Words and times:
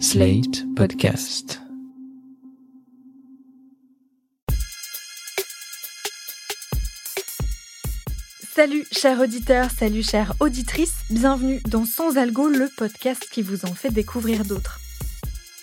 Slate 0.00 0.64
Podcast. 0.74 1.60
Salut 8.54 8.84
chers 8.90 9.20
auditeurs, 9.20 9.70
salut 9.70 10.02
chères 10.02 10.34
auditrices, 10.40 10.94
bienvenue 11.10 11.60
dans 11.68 11.84
Sans 11.84 12.16
Algo, 12.16 12.48
le 12.48 12.68
podcast 12.76 13.28
qui 13.30 13.42
vous 13.42 13.64
en 13.64 13.74
fait 13.74 13.90
découvrir 13.90 14.44
d'autres. 14.44 14.80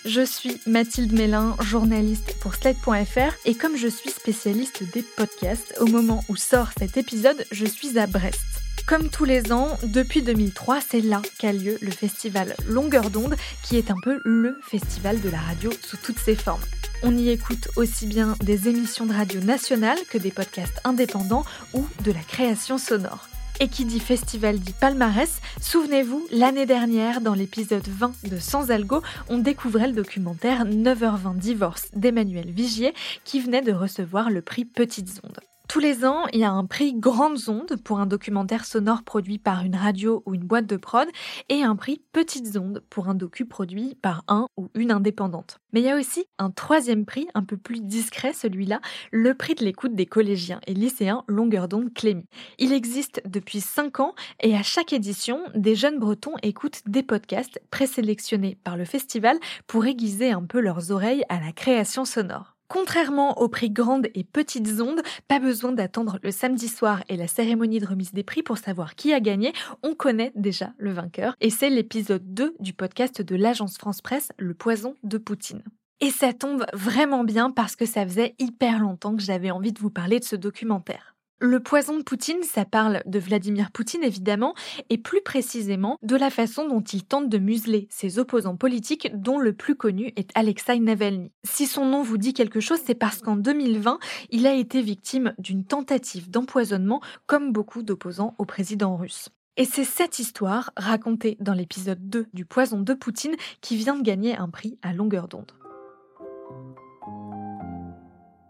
Je 0.05 0.21
suis 0.21 0.59
Mathilde 0.65 1.13
Mélin, 1.13 1.55
journaliste 1.61 2.35
pour 2.39 2.55
Slate.fr 2.55 3.35
et 3.45 3.55
comme 3.55 3.75
je 3.75 3.87
suis 3.87 4.09
spécialiste 4.09 4.83
des 4.93 5.03
podcasts, 5.03 5.75
au 5.79 5.87
moment 5.87 6.23
où 6.29 6.35
sort 6.35 6.69
cet 6.79 6.97
épisode, 6.97 7.45
je 7.51 7.65
suis 7.65 7.99
à 7.99 8.07
Brest. 8.07 8.50
Comme 8.91 9.07
tous 9.07 9.23
les 9.23 9.53
ans, 9.53 9.77
depuis 9.83 10.21
2003, 10.21 10.81
c'est 10.81 10.99
là 10.99 11.21
qu'a 11.39 11.53
lieu 11.53 11.77
le 11.79 11.91
festival 11.91 12.57
Longueur 12.67 13.09
d'onde, 13.09 13.37
qui 13.63 13.77
est 13.77 13.89
un 13.89 13.95
peu 14.03 14.19
le 14.25 14.59
festival 14.63 15.21
de 15.21 15.29
la 15.29 15.39
radio 15.39 15.71
sous 15.81 15.95
toutes 15.95 16.19
ses 16.19 16.35
formes. 16.35 16.59
On 17.01 17.17
y 17.17 17.29
écoute 17.29 17.69
aussi 17.77 18.05
bien 18.05 18.35
des 18.43 18.67
émissions 18.67 19.05
de 19.05 19.13
radio 19.13 19.39
nationales 19.39 19.99
que 20.09 20.17
des 20.17 20.31
podcasts 20.31 20.81
indépendants 20.83 21.45
ou 21.73 21.87
de 22.03 22.11
la 22.11 22.19
création 22.19 22.77
sonore. 22.77 23.29
Et 23.61 23.69
qui 23.69 23.85
dit 23.85 24.01
festival 24.01 24.59
dit 24.59 24.73
palmarès, 24.73 25.39
souvenez-vous, 25.61 26.27
l'année 26.29 26.65
dernière, 26.65 27.21
dans 27.21 27.33
l'épisode 27.33 27.87
20 27.87 28.11
de 28.29 28.39
Sans 28.39 28.71
Algo, 28.71 29.01
on 29.29 29.37
découvrait 29.37 29.87
le 29.87 29.93
documentaire 29.93 30.65
9h20 30.65 31.37
Divorce 31.37 31.85
d'Emmanuel 31.95 32.51
Vigier 32.51 32.93
qui 33.23 33.39
venait 33.39 33.61
de 33.61 33.71
recevoir 33.71 34.29
le 34.29 34.41
prix 34.41 34.65
Petites 34.65 35.21
Ondes. 35.23 35.39
Tous 35.71 35.79
les 35.79 36.03
ans, 36.03 36.25
il 36.33 36.41
y 36.41 36.43
a 36.43 36.51
un 36.51 36.65
prix 36.65 36.93
Grandes 36.93 37.47
Ondes 37.47 37.77
pour 37.81 38.01
un 38.01 38.05
documentaire 38.05 38.65
sonore 38.65 39.03
produit 39.03 39.37
par 39.37 39.63
une 39.63 39.77
radio 39.77 40.21
ou 40.25 40.33
une 40.33 40.43
boîte 40.43 40.65
de 40.65 40.75
prod 40.75 41.07
et 41.47 41.63
un 41.63 41.77
prix 41.77 42.01
Petites 42.11 42.57
Ondes 42.57 42.83
pour 42.89 43.07
un 43.07 43.15
docu 43.15 43.45
produit 43.45 43.95
par 44.01 44.25
un 44.27 44.47
ou 44.57 44.67
une 44.75 44.91
indépendante. 44.91 45.59
Mais 45.71 45.79
il 45.79 45.85
y 45.85 45.89
a 45.89 45.95
aussi 45.95 46.25
un 46.39 46.51
troisième 46.51 47.05
prix, 47.05 47.29
un 47.35 47.45
peu 47.45 47.55
plus 47.55 47.79
discret 47.81 48.33
celui-là, 48.33 48.81
le 49.13 49.33
prix 49.33 49.55
de 49.55 49.63
l'écoute 49.63 49.95
des 49.95 50.05
collégiens 50.05 50.59
et 50.67 50.73
lycéens 50.73 51.23
Longueur 51.29 51.69
d'onde 51.69 51.93
Clémy. 51.93 52.25
Il 52.59 52.73
existe 52.73 53.21
depuis 53.25 53.61
5 53.61 54.01
ans 54.01 54.13
et 54.41 54.57
à 54.57 54.63
chaque 54.63 54.91
édition, 54.91 55.39
des 55.55 55.75
jeunes 55.75 55.99
bretons 55.99 56.35
écoutent 56.43 56.81
des 56.85 57.01
podcasts 57.01 57.61
présélectionnés 57.71 58.57
par 58.65 58.75
le 58.75 58.83
festival 58.83 59.39
pour 59.67 59.85
aiguiser 59.85 60.31
un 60.31 60.43
peu 60.43 60.59
leurs 60.59 60.91
oreilles 60.91 61.23
à 61.29 61.39
la 61.39 61.53
création 61.53 62.03
sonore. 62.03 62.50
Contrairement 62.71 63.37
aux 63.41 63.49
prix 63.49 63.69
grandes 63.69 64.07
et 64.15 64.23
petites 64.23 64.79
ondes, 64.79 65.01
pas 65.27 65.39
besoin 65.39 65.73
d'attendre 65.73 66.19
le 66.23 66.31
samedi 66.31 66.69
soir 66.69 67.03
et 67.09 67.17
la 67.17 67.27
cérémonie 67.27 67.79
de 67.79 67.85
remise 67.85 68.13
des 68.13 68.23
prix 68.23 68.43
pour 68.43 68.57
savoir 68.57 68.95
qui 68.95 69.11
a 69.11 69.19
gagné, 69.19 69.51
on 69.83 69.93
connaît 69.93 70.31
déjà 70.35 70.71
le 70.77 70.93
vainqueur 70.93 71.35
et 71.41 71.49
c'est 71.49 71.69
l'épisode 71.69 72.33
2 72.33 72.55
du 72.61 72.71
podcast 72.71 73.21
de 73.21 73.35
l'agence 73.35 73.77
France 73.77 73.99
Presse 74.01 74.31
Le 74.37 74.53
poison 74.53 74.95
de 75.03 75.17
Poutine. 75.17 75.63
Et 75.99 76.11
ça 76.11 76.31
tombe 76.31 76.65
vraiment 76.71 77.25
bien 77.25 77.51
parce 77.51 77.75
que 77.75 77.85
ça 77.85 78.05
faisait 78.05 78.35
hyper 78.39 78.79
longtemps 78.79 79.17
que 79.17 79.21
j'avais 79.21 79.51
envie 79.51 79.73
de 79.73 79.79
vous 79.79 79.89
parler 79.89 80.21
de 80.21 80.25
ce 80.25 80.37
documentaire. 80.37 81.10
Le 81.43 81.59
poison 81.59 81.97
de 81.97 82.03
Poutine, 82.03 82.43
ça 82.43 82.65
parle 82.65 83.01
de 83.07 83.17
Vladimir 83.17 83.71
Poutine 83.71 84.03
évidemment, 84.03 84.53
et 84.91 84.99
plus 84.99 85.21
précisément 85.21 85.97
de 86.03 86.15
la 86.15 86.29
façon 86.29 86.67
dont 86.67 86.81
il 86.81 87.03
tente 87.03 87.29
de 87.29 87.39
museler 87.39 87.87
ses 87.89 88.19
opposants 88.19 88.57
politiques, 88.57 89.09
dont 89.15 89.39
le 89.39 89.51
plus 89.51 89.73
connu 89.73 90.13
est 90.17 90.29
Alexei 90.35 90.77
Navalny. 90.79 91.31
Si 91.43 91.65
son 91.65 91.85
nom 91.85 92.03
vous 92.03 92.19
dit 92.19 92.35
quelque 92.35 92.59
chose, 92.59 92.79
c'est 92.85 92.93
parce 92.93 93.21
qu'en 93.21 93.37
2020, 93.37 93.97
il 94.29 94.45
a 94.45 94.53
été 94.53 94.83
victime 94.83 95.33
d'une 95.39 95.65
tentative 95.65 96.29
d'empoisonnement, 96.29 97.01
comme 97.25 97.51
beaucoup 97.51 97.81
d'opposants 97.81 98.35
au 98.37 98.45
président 98.45 98.95
russe. 98.95 99.29
Et 99.57 99.65
c'est 99.65 99.83
cette 99.83 100.19
histoire, 100.19 100.71
racontée 100.77 101.37
dans 101.39 101.53
l'épisode 101.53 102.07
2 102.07 102.27
du 102.33 102.45
poison 102.45 102.81
de 102.81 102.93
Poutine, 102.93 103.35
qui 103.61 103.77
vient 103.77 103.95
de 103.95 104.03
gagner 104.03 104.37
un 104.37 104.47
prix 104.47 104.77
à 104.83 104.93
longueur 104.93 105.27
d'onde. 105.27 105.51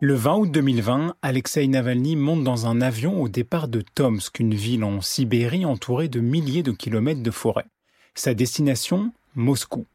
Le 0.04 0.16
20 0.16 0.36
août 0.38 0.52
2020, 0.52 1.14
Alexei 1.22 1.68
Navalny 1.68 2.16
monte 2.16 2.44
dans 2.44 2.66
un 2.66 2.82
avion 2.82 3.22
au 3.22 3.30
départ 3.30 3.68
de 3.68 3.84
Tomsk, 3.94 4.40
une 4.40 4.56
ville 4.56 4.84
en 4.84 5.00
Sibérie 5.00 5.64
entourée 5.64 6.08
de 6.08 6.20
milliers 6.20 6.64
de 6.64 6.72
kilomètres 6.72 7.22
de 7.22 7.30
forêt. 7.30 7.68
Sa 8.16 8.34
destination, 8.34 9.14
Moscou. 9.36 9.86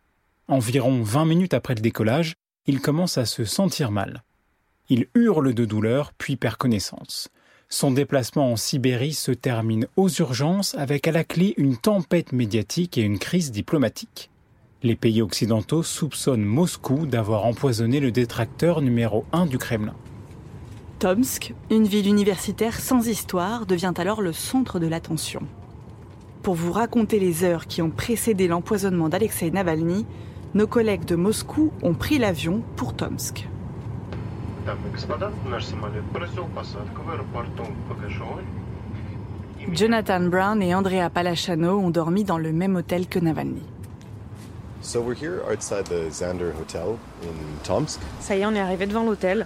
Environ 0.46 1.02
20 1.02 1.24
minutes 1.24 1.54
après 1.54 1.74
le 1.74 1.80
décollage, 1.80 2.34
il 2.68 2.80
commence 2.80 3.18
à 3.18 3.26
se 3.26 3.44
sentir 3.44 3.90
mal. 3.90 4.22
Il 4.90 5.08
hurle 5.16 5.52
de 5.52 5.64
douleur, 5.64 6.12
puis 6.16 6.36
perd 6.36 6.54
connaissance. 6.54 7.28
Son 7.68 7.90
déplacement 7.90 8.52
en 8.52 8.56
Sibérie 8.56 9.12
se 9.12 9.32
termine 9.32 9.88
aux 9.96 10.08
urgences 10.08 10.76
avec 10.76 11.08
à 11.08 11.10
la 11.10 11.24
clé 11.24 11.52
une 11.56 11.76
tempête 11.76 12.30
médiatique 12.30 12.96
et 12.96 13.02
une 13.02 13.18
crise 13.18 13.50
diplomatique. 13.50 14.30
Les 14.82 14.94
pays 14.94 15.22
occidentaux 15.22 15.82
soupçonnent 15.82 16.44
Moscou 16.44 17.06
d'avoir 17.06 17.46
empoisonné 17.46 17.98
le 17.98 18.10
détracteur 18.10 18.82
numéro 18.82 19.24
1 19.32 19.46
du 19.46 19.56
Kremlin. 19.56 19.94
Tomsk, 20.98 21.54
une 21.70 21.86
ville 21.86 22.06
universitaire 22.06 22.78
sans 22.78 23.08
histoire, 23.08 23.64
devient 23.64 23.94
alors 23.96 24.20
le 24.20 24.34
centre 24.34 24.78
de 24.78 24.86
l'attention. 24.86 25.40
Pour 26.42 26.54
vous 26.54 26.72
raconter 26.72 27.18
les 27.18 27.42
heures 27.42 27.66
qui 27.66 27.80
ont 27.80 27.88
précédé 27.88 28.48
l'empoisonnement 28.48 29.08
d'Alexei 29.08 29.50
Navalny, 29.50 30.04
nos 30.54 30.66
collègues 30.66 31.06
de 31.06 31.16
Moscou 31.16 31.72
ont 31.82 31.94
pris 31.94 32.18
l'avion 32.18 32.62
pour 32.76 32.94
Tomsk. 32.94 33.48
Jonathan 39.72 40.20
Brown 40.20 40.62
et 40.62 40.74
Andrea 40.74 41.08
Palachano 41.08 41.78
ont 41.78 41.90
dormi 41.90 42.24
dans 42.24 42.38
le 42.38 42.52
même 42.52 42.76
hôtel 42.76 43.06
que 43.06 43.18
Navalny. 43.18 43.62
So 44.86 45.00
we're 45.00 45.16
here 45.16 45.42
outside 45.50 45.86
the 45.86 46.12
Xander 46.12 46.52
Hotel 46.56 46.96
in 47.24 47.34
Tomsk. 47.64 47.98
Ça 48.20 48.36
y 48.36 48.42
est, 48.42 48.46
on 48.46 48.54
est 48.54 48.60
arrivé 48.60 48.86
devant 48.86 49.02
l'hôtel. 49.02 49.44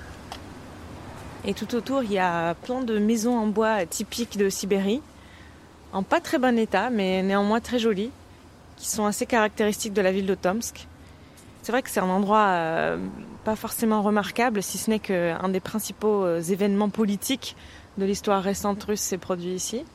Et 1.47 1.55
tout 1.55 1.75
autour, 1.75 2.03
il 2.03 2.13
y 2.13 2.19
a 2.19 2.53
plein 2.53 2.83
de 2.83 2.99
maisons 2.99 3.39
en 3.39 3.47
bois 3.47 3.87
typiques 3.87 4.37
de 4.37 4.51
Sibérie, 4.51 5.01
en 5.95 6.03
pas 6.03 6.21
très 6.21 6.39
bon 6.39 6.59
état, 6.59 6.91
mais 6.91 7.23
néanmoins 7.23 7.61
très 7.61 7.79
jolies, 7.79 8.11
qui 8.77 8.87
sont 8.87 9.07
assez 9.07 9.25
caractéristiques 9.25 9.95
de 9.95 10.03
la 10.03 10.13
ville 10.13 10.27
de 10.27 10.35
Tomsk. 10.35 10.87
C'est 11.63 11.73
vrai 11.73 11.81
que 11.81 11.89
c'est 11.89 12.01
un 12.01 12.11
endroit 12.11 12.49
euh, 12.49 12.99
pas 13.47 13.57
forcément 13.57 14.03
remarquable, 14.03 14.63
si 14.63 14.77
ce 14.77 14.91
n'est 14.91 14.99
qu'un 14.99 15.49
des 15.49 15.61
principaux 15.61 16.23
euh, 16.23 16.43
événements 16.43 16.91
politiques 16.91 17.57
de 17.97 18.05
l'histoire 18.05 18.43
récente 18.43 18.85
russe 18.85 19.01
s'est 19.01 19.17
produit 19.17 19.55
ici. 19.55 19.87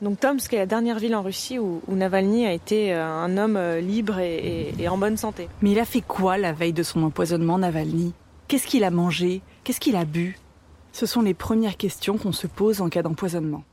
Donc 0.00 0.20
Tomsk 0.20 0.52
est 0.54 0.58
la 0.58 0.66
dernière 0.66 0.98
ville 0.98 1.16
en 1.16 1.22
Russie 1.22 1.58
où, 1.58 1.80
Navalny 1.88 2.46
a 2.46 2.52
été 2.52 2.94
euh, 2.94 3.04
un 3.04 3.36
homme 3.36 3.56
euh, 3.56 3.80
libre 3.80 4.18
et, 4.20 4.72
et, 4.78 4.88
en 4.88 4.96
bonne 4.96 5.16
santé. 5.16 5.48
Mais 5.60 5.72
il 5.72 5.78
a 5.80 5.84
fait 5.84 6.02
quoi 6.02 6.38
la 6.38 6.52
veille 6.52 6.72
de 6.72 6.84
son 6.84 7.02
empoisonnement, 7.02 7.58
Navalny? 7.58 8.12
Qu'est-ce 8.46 8.66
qu'il 8.66 8.84
a 8.84 8.90
mangé? 8.90 9.42
Qu'est-ce 9.64 9.80
qu'il 9.80 9.96
a 9.96 10.04
bu? 10.04 10.38
Ce 10.92 11.04
sont 11.04 11.22
les 11.22 11.34
premières 11.34 11.76
questions 11.76 12.16
qu'on 12.16 12.32
se 12.32 12.46
pose 12.46 12.80
en 12.80 12.88
cas 12.88 13.02
d'empoisonnement. 13.02 13.64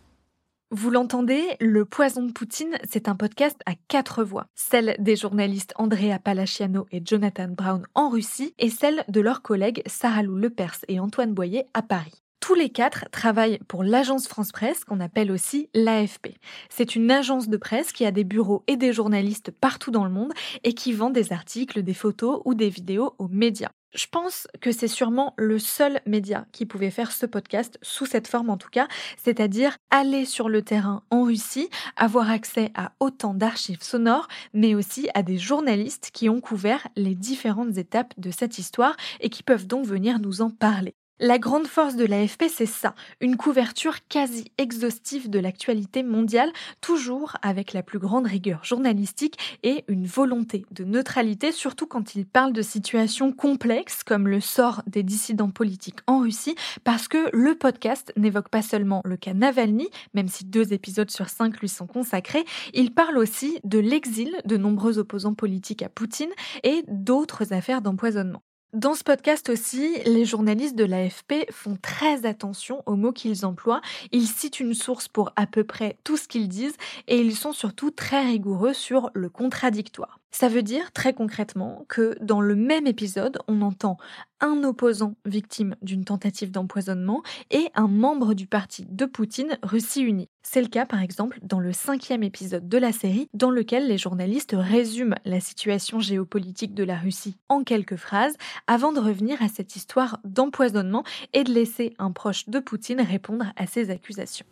Vous 0.71 0.89
l'entendez, 0.89 1.43
Le 1.61 1.85
Poison 1.85 2.23
de 2.23 2.31
Poutine, 2.31 2.77
c'est 2.89 3.07
un 3.07 3.15
podcast 3.15 3.61
à 3.67 3.73
quatre 3.87 4.23
voix. 4.23 4.47
Celle 4.55 4.95
des 4.97 5.15
journalistes 5.15 5.73
Andrea 5.77 6.17
Palaciano 6.21 6.87
et 6.91 7.01
Jonathan 7.05 7.47
Brown 7.49 7.85
en 7.93 8.09
Russie 8.09 8.53
et 8.57 8.71
celle 8.71 9.05
de 9.07 9.21
leurs 9.21 9.43
collègues 9.43 9.83
Sarah 9.85 10.23
Lou 10.23 10.35
Lepers 10.35 10.79
et 10.87 10.99
Antoine 10.99 11.33
Boyer 11.33 11.65
à 11.75 11.83
Paris. 11.83 12.24
Tous 12.45 12.53
les 12.53 12.69
quatre 12.69 13.05
travaillent 13.09 13.57
pour 13.67 13.83
l'agence 13.83 14.27
France 14.27 14.51
Presse, 14.51 14.85
qu'on 14.85 14.99
appelle 14.99 15.31
aussi 15.31 15.67
l'AFP. 15.73 16.37
C'est 16.69 16.95
une 16.95 17.09
agence 17.09 17.49
de 17.49 17.57
presse 17.57 17.91
qui 17.91 18.05
a 18.05 18.11
des 18.11 18.23
bureaux 18.23 18.63
et 18.67 18.77
des 18.77 18.93
journalistes 18.93 19.49
partout 19.49 19.89
dans 19.89 20.03
le 20.03 20.11
monde 20.11 20.31
et 20.63 20.73
qui 20.73 20.93
vend 20.93 21.09
des 21.09 21.33
articles, 21.33 21.81
des 21.81 21.95
photos 21.95 22.43
ou 22.45 22.53
des 22.53 22.69
vidéos 22.69 23.15
aux 23.17 23.27
médias. 23.27 23.71
Je 23.95 24.05
pense 24.05 24.47
que 24.61 24.71
c'est 24.71 24.87
sûrement 24.87 25.33
le 25.37 25.57
seul 25.57 26.01
média 26.05 26.45
qui 26.51 26.67
pouvait 26.67 26.91
faire 26.91 27.11
ce 27.11 27.25
podcast 27.25 27.79
sous 27.81 28.05
cette 28.05 28.27
forme 28.27 28.51
en 28.51 28.57
tout 28.57 28.69
cas, 28.69 28.87
c'est-à-dire 29.17 29.75
aller 29.89 30.25
sur 30.25 30.47
le 30.47 30.61
terrain 30.61 31.01
en 31.09 31.23
Russie, 31.23 31.71
avoir 31.95 32.29
accès 32.29 32.69
à 32.75 32.91
autant 32.99 33.33
d'archives 33.33 33.81
sonores, 33.81 34.27
mais 34.53 34.75
aussi 34.75 35.09
à 35.15 35.23
des 35.23 35.39
journalistes 35.39 36.11
qui 36.13 36.29
ont 36.29 36.41
couvert 36.41 36.87
les 36.95 37.15
différentes 37.15 37.79
étapes 37.79 38.13
de 38.19 38.29
cette 38.29 38.59
histoire 38.59 38.95
et 39.19 39.31
qui 39.31 39.41
peuvent 39.41 39.65
donc 39.65 39.87
venir 39.87 40.19
nous 40.19 40.43
en 40.43 40.51
parler. 40.51 40.93
La 41.21 41.39
grande 41.39 41.65
force 41.65 41.95
de 41.95 42.03
l'AFP, 42.03 42.43
c'est 42.49 42.65
ça, 42.65 42.93
une 43.21 43.37
couverture 43.37 44.05
quasi 44.09 44.51
exhaustive 44.57 45.29
de 45.29 45.39
l'actualité 45.39 46.03
mondiale, 46.03 46.51
toujours 46.81 47.37
avec 47.41 47.71
la 47.71 47.83
plus 47.83 47.99
grande 47.99 48.27
rigueur 48.27 48.65
journalistique 48.65 49.37
et 49.63 49.85
une 49.87 50.05
volonté 50.07 50.65
de 50.71 50.83
neutralité, 50.83 51.53
surtout 51.53 51.87
quand 51.87 52.15
il 52.15 52.25
parle 52.25 52.51
de 52.51 52.61
situations 52.61 53.31
complexes 53.31 54.03
comme 54.03 54.27
le 54.27 54.41
sort 54.41 54.81
des 54.87 55.03
dissidents 55.03 55.51
politiques 55.51 55.99
en 56.05 56.19
Russie, 56.19 56.55
parce 56.83 57.07
que 57.07 57.29
le 57.31 57.55
podcast 57.55 58.11
n'évoque 58.17 58.49
pas 58.49 58.61
seulement 58.61 59.01
le 59.05 59.15
cas 59.15 59.33
Navalny, 59.33 59.87
même 60.15 60.27
si 60.27 60.43
deux 60.43 60.73
épisodes 60.73 61.11
sur 61.11 61.29
cinq 61.29 61.61
lui 61.61 61.69
sont 61.69 61.87
consacrés, 61.87 62.43
il 62.73 62.93
parle 62.93 63.17
aussi 63.17 63.57
de 63.63 63.79
l'exil 63.79 64.35
de 64.43 64.57
nombreux 64.57 64.99
opposants 64.99 65.33
politiques 65.33 65.81
à 65.81 65.87
Poutine 65.87 66.31
et 66.63 66.83
d'autres 66.89 67.53
affaires 67.53 67.81
d'empoisonnement. 67.81 68.41
Dans 68.75 68.93
ce 68.93 69.05
podcast 69.05 69.47
aussi, 69.47 69.99
les 70.05 70.25
journalistes 70.25 70.75
de 70.75 70.83
l'AFP 70.83 71.49
font 71.49 71.77
très 71.81 72.25
attention 72.25 72.83
aux 72.85 72.97
mots 72.97 73.13
qu'ils 73.13 73.45
emploient. 73.45 73.79
Ils 74.11 74.27
citent 74.27 74.59
une 74.59 74.73
source 74.73 75.07
pour 75.07 75.31
à 75.37 75.47
peu 75.47 75.63
près 75.63 75.97
tout 76.03 76.17
ce 76.17 76.27
qu'ils 76.27 76.49
disent 76.49 76.75
et 77.07 77.15
ils 77.15 77.37
sont 77.37 77.53
surtout 77.53 77.89
très 77.89 78.25
rigoureux 78.25 78.73
sur 78.73 79.11
le 79.13 79.29
contradictoire. 79.29 80.19
Ça 80.31 80.49
veut 80.49 80.61
dire 80.61 80.91
très 80.91 81.13
concrètement 81.13 81.85
que 81.87 82.17
dans 82.19 82.41
le 82.41 82.57
même 82.57 82.85
épisode, 82.85 83.37
on 83.47 83.61
entend 83.61 83.95
un 84.41 84.63
opposant 84.63 85.15
victime 85.25 85.75
d'une 85.81 86.05
tentative 86.05 86.51
d'empoisonnement 86.51 87.23
et 87.51 87.67
un 87.75 87.87
membre 87.87 88.33
du 88.33 88.47
parti 88.47 88.85
de 88.89 89.05
Poutine, 89.05 89.57
Russie 89.63 90.01
Unie. 90.01 90.29
C'est 90.43 90.61
le 90.61 90.67
cas 90.67 90.85
par 90.85 91.01
exemple 91.01 91.39
dans 91.41 91.59
le 91.59 91.73
cinquième 91.73 92.23
épisode 92.23 92.67
de 92.67 92.77
la 92.77 92.91
série 92.91 93.27
dans 93.33 93.51
lequel 93.51 93.87
les 93.87 93.97
journalistes 93.97 94.55
résument 94.57 95.15
la 95.25 95.39
situation 95.39 95.99
géopolitique 95.99 96.73
de 96.73 96.83
la 96.83 96.97
Russie 96.97 97.37
en 97.49 97.63
quelques 97.63 97.95
phrases 97.95 98.35
avant 98.67 98.91
de 98.91 98.99
revenir 98.99 99.41
à 99.41 99.47
cette 99.47 99.75
histoire 99.75 100.19
d'empoisonnement 100.23 101.03
et 101.33 101.43
de 101.43 101.51
laisser 101.51 101.93
un 101.97 102.11
proche 102.11 102.47
de 102.47 102.59
Poutine 102.59 103.01
répondre 103.01 103.45
à 103.55 103.67
ces 103.67 103.89
accusations. 103.89 104.45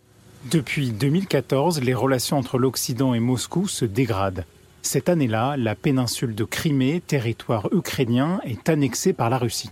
Depuis 0.51 0.91
2014, 0.91 1.81
les 1.81 1.93
relations 1.93 2.37
entre 2.37 2.57
l'Occident 2.57 3.13
et 3.13 3.19
Moscou 3.19 3.67
se 3.67 3.85
dégradent. 3.85 4.45
Cette 4.85 5.07
année-là, 5.07 5.55
la 5.57 5.75
péninsule 5.75 6.35
de 6.35 6.43
Crimée, 6.43 7.01
territoire 7.01 7.69
ukrainien, 7.73 8.41
est 8.43 8.67
annexée 8.67 9.13
par 9.13 9.29
la 9.29 9.37
Russie. 9.37 9.71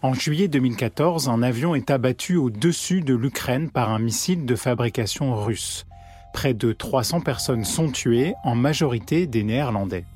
En 0.00 0.14
juillet 0.14 0.48
2014, 0.48 1.28
un 1.28 1.42
avion 1.42 1.74
est 1.74 1.90
abattu 1.90 2.36
au-dessus 2.36 3.02
de 3.02 3.14
l'Ukraine 3.14 3.68
par 3.68 3.90
un 3.90 3.98
missile 3.98 4.46
de 4.46 4.56
fabrication 4.56 5.36
russe. 5.36 5.86
Près 6.32 6.54
de 6.54 6.72
300 6.72 7.20
personnes 7.20 7.64
sont 7.64 7.90
tuées, 7.90 8.34
en 8.42 8.54
majorité 8.54 9.26
des 9.26 9.44
Néerlandais. 9.44 10.06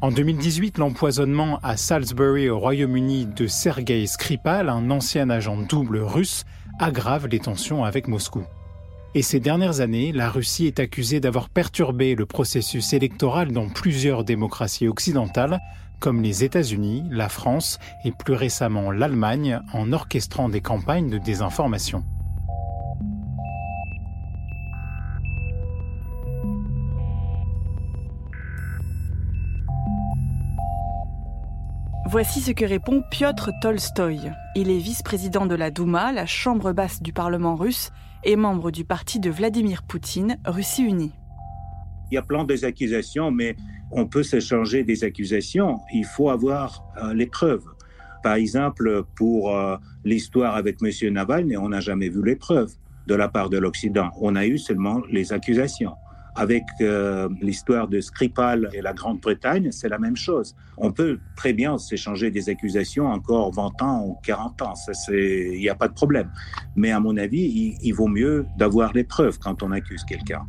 En 0.00 0.10
2018, 0.10 0.78
l'empoisonnement 0.78 1.60
à 1.62 1.76
Salisbury 1.76 2.48
au 2.48 2.58
Royaume-Uni 2.58 3.26
de 3.26 3.46
Sergei 3.46 4.06
Skripal, 4.06 4.70
un 4.70 4.90
ancien 4.90 5.28
agent 5.28 5.58
double 5.58 5.98
russe, 5.98 6.46
aggrave 6.80 7.28
les 7.28 7.38
tensions 7.38 7.84
avec 7.84 8.08
Moscou. 8.08 8.44
Et 9.16 9.22
ces 9.22 9.38
dernières 9.38 9.80
années, 9.80 10.10
la 10.10 10.28
Russie 10.28 10.66
est 10.66 10.80
accusée 10.80 11.20
d'avoir 11.20 11.48
perturbé 11.48 12.16
le 12.16 12.26
processus 12.26 12.92
électoral 12.94 13.52
dans 13.52 13.68
plusieurs 13.68 14.24
démocraties 14.24 14.88
occidentales, 14.88 15.60
comme 16.00 16.20
les 16.20 16.42
États-Unis, 16.42 17.04
la 17.10 17.28
France 17.28 17.78
et 18.04 18.10
plus 18.10 18.34
récemment 18.34 18.90
l'Allemagne, 18.90 19.60
en 19.72 19.92
orchestrant 19.92 20.48
des 20.48 20.60
campagnes 20.60 21.10
de 21.10 21.18
désinformation. 21.18 22.02
Voici 32.06 32.40
ce 32.40 32.50
que 32.50 32.64
répond 32.64 33.02
Piotr 33.12 33.50
Tolstoï. 33.62 34.32
Il 34.56 34.70
est 34.70 34.78
vice-président 34.78 35.46
de 35.46 35.54
la 35.54 35.70
Douma, 35.70 36.10
la 36.10 36.26
chambre 36.26 36.72
basse 36.72 37.00
du 37.00 37.12
Parlement 37.12 37.54
russe, 37.54 37.90
et 38.24 38.36
membre 38.36 38.70
du 38.70 38.84
parti 38.84 39.20
de 39.20 39.30
Vladimir 39.30 39.82
Poutine, 39.82 40.38
Russie 40.44 40.82
Unie. 40.82 41.12
Il 42.10 42.14
y 42.14 42.18
a 42.18 42.22
plein 42.22 42.44
d'accusations, 42.44 43.30
mais 43.30 43.56
on 43.90 44.06
peut 44.06 44.22
s'échanger 44.22 44.84
des 44.84 45.04
accusations. 45.04 45.80
Il 45.92 46.04
faut 46.04 46.30
avoir 46.30 46.84
euh, 47.02 47.14
les 47.14 47.26
preuves. 47.26 47.64
Par 48.22 48.34
exemple, 48.34 49.04
pour 49.16 49.56
euh, 49.56 49.76
l'histoire 50.04 50.56
avec 50.56 50.78
M. 50.82 51.12
Navalny, 51.12 51.56
on 51.56 51.68
n'a 51.70 51.80
jamais 51.80 52.08
vu 52.08 52.24
les 52.24 52.36
preuves 52.36 52.72
de 53.06 53.14
la 53.14 53.28
part 53.28 53.50
de 53.50 53.58
l'Occident. 53.58 54.10
On 54.20 54.36
a 54.36 54.46
eu 54.46 54.58
seulement 54.58 55.02
les 55.10 55.32
accusations. 55.32 55.94
Avec 56.36 56.64
euh, 56.80 57.28
l'histoire 57.40 57.88
de 57.88 58.00
Skripal 58.00 58.70
et 58.72 58.82
la 58.82 58.92
Grande-Bretagne, 58.92 59.70
c'est 59.70 59.88
la 59.88 59.98
même 59.98 60.16
chose. 60.16 60.54
On 60.76 60.92
peut 60.92 61.18
très 61.36 61.52
bien 61.52 61.78
s'échanger 61.78 62.30
des 62.30 62.48
accusations 62.48 63.06
encore 63.06 63.52
20 63.52 63.82
ans 63.82 64.04
ou 64.06 64.18
40 64.24 64.62
ans. 64.62 64.74
Il 65.08 65.58
n'y 65.58 65.68
a 65.68 65.74
pas 65.74 65.88
de 65.88 65.94
problème. 65.94 66.30
Mais 66.76 66.90
à 66.90 67.00
mon 67.00 67.16
avis, 67.16 67.42
il, 67.42 67.78
il 67.82 67.92
vaut 67.92 68.08
mieux 68.08 68.46
d'avoir 68.56 68.92
les 68.92 69.04
preuves 69.04 69.38
quand 69.38 69.62
on 69.62 69.70
accuse 69.70 70.04
quelqu'un. 70.04 70.44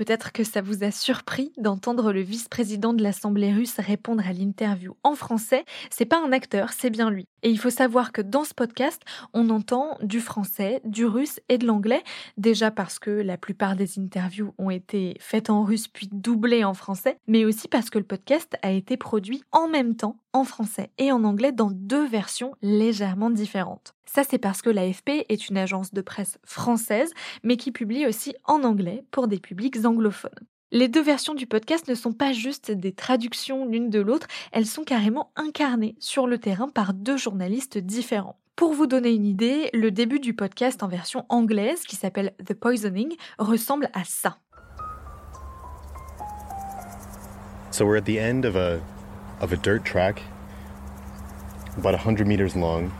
Peut-être 0.00 0.32
que 0.32 0.44
ça 0.44 0.62
vous 0.62 0.82
a 0.82 0.90
surpris 0.90 1.52
d'entendre 1.58 2.14
le 2.14 2.22
vice-président 2.22 2.94
de 2.94 3.02
l'Assemblée 3.02 3.52
russe 3.52 3.78
répondre 3.78 4.26
à 4.26 4.32
l'interview 4.32 4.96
en 5.02 5.14
français. 5.14 5.66
C'est 5.90 6.06
pas 6.06 6.24
un 6.24 6.32
acteur, 6.32 6.72
c'est 6.72 6.88
bien 6.88 7.10
lui. 7.10 7.26
Et 7.42 7.50
il 7.50 7.58
faut 7.58 7.70
savoir 7.70 8.12
que 8.12 8.22
dans 8.22 8.44
ce 8.44 8.54
podcast, 8.54 9.02
on 9.32 9.50
entend 9.50 9.96
du 10.02 10.20
français, 10.20 10.80
du 10.84 11.06
russe 11.06 11.40
et 11.48 11.58
de 11.58 11.66
l'anglais. 11.66 12.02
Déjà 12.36 12.70
parce 12.70 12.98
que 12.98 13.10
la 13.10 13.36
plupart 13.36 13.76
des 13.76 13.98
interviews 13.98 14.54
ont 14.58 14.70
été 14.70 15.16
faites 15.20 15.50
en 15.50 15.64
russe 15.64 15.88
puis 15.88 16.08
doublées 16.12 16.64
en 16.64 16.74
français, 16.74 17.16
mais 17.26 17.44
aussi 17.44 17.68
parce 17.68 17.90
que 17.90 17.98
le 17.98 18.04
podcast 18.04 18.56
a 18.62 18.70
été 18.70 18.96
produit 18.96 19.42
en 19.52 19.68
même 19.68 19.96
temps 19.96 20.16
en 20.32 20.44
français 20.44 20.90
et 20.98 21.12
en 21.12 21.24
anglais 21.24 21.52
dans 21.52 21.70
deux 21.70 22.06
versions 22.06 22.54
légèrement 22.62 23.30
différentes. 23.30 23.94
Ça, 24.04 24.22
c'est 24.24 24.38
parce 24.38 24.62
que 24.62 24.70
l'AFP 24.70 25.24
est 25.28 25.48
une 25.48 25.56
agence 25.56 25.92
de 25.92 26.00
presse 26.00 26.38
française, 26.44 27.12
mais 27.42 27.56
qui 27.56 27.70
publie 27.70 28.06
aussi 28.06 28.34
en 28.44 28.64
anglais 28.64 29.04
pour 29.10 29.28
des 29.28 29.38
publics 29.38 29.84
anglophones. 29.84 30.30
Les 30.72 30.86
deux 30.86 31.02
versions 31.02 31.34
du 31.34 31.48
podcast 31.48 31.88
ne 31.88 31.96
sont 31.96 32.12
pas 32.12 32.32
juste 32.32 32.70
des 32.70 32.92
traductions 32.92 33.66
l'une 33.66 33.90
de 33.90 33.98
l'autre, 33.98 34.28
elles 34.52 34.66
sont 34.66 34.84
carrément 34.84 35.32
incarnées 35.34 35.96
sur 35.98 36.28
le 36.28 36.38
terrain 36.38 36.68
par 36.68 36.94
deux 36.94 37.16
journalistes 37.16 37.76
différents. 37.76 38.38
Pour 38.54 38.72
vous 38.72 38.86
donner 38.86 39.10
une 39.10 39.26
idée, 39.26 39.68
le 39.72 39.90
début 39.90 40.20
du 40.20 40.32
podcast 40.32 40.84
en 40.84 40.86
version 40.86 41.26
anglaise, 41.28 41.82
qui 41.82 41.96
s'appelle 41.96 42.34
The 42.46 42.54
Poisoning, 42.54 43.16
ressemble 43.40 43.90
à 43.94 44.04
ça. 44.04 44.38
So 47.72 47.84
we're 47.84 47.98
at 47.98 48.04
the 48.04 48.18
end 48.18 48.44
of 48.44 48.54
a 48.54 48.78
of 49.40 49.52
a 49.52 49.56
dirt 49.56 49.84
track, 49.84 50.22
about 51.76 51.94
100 51.94 52.28
meters 52.28 52.54
long, 52.54 52.92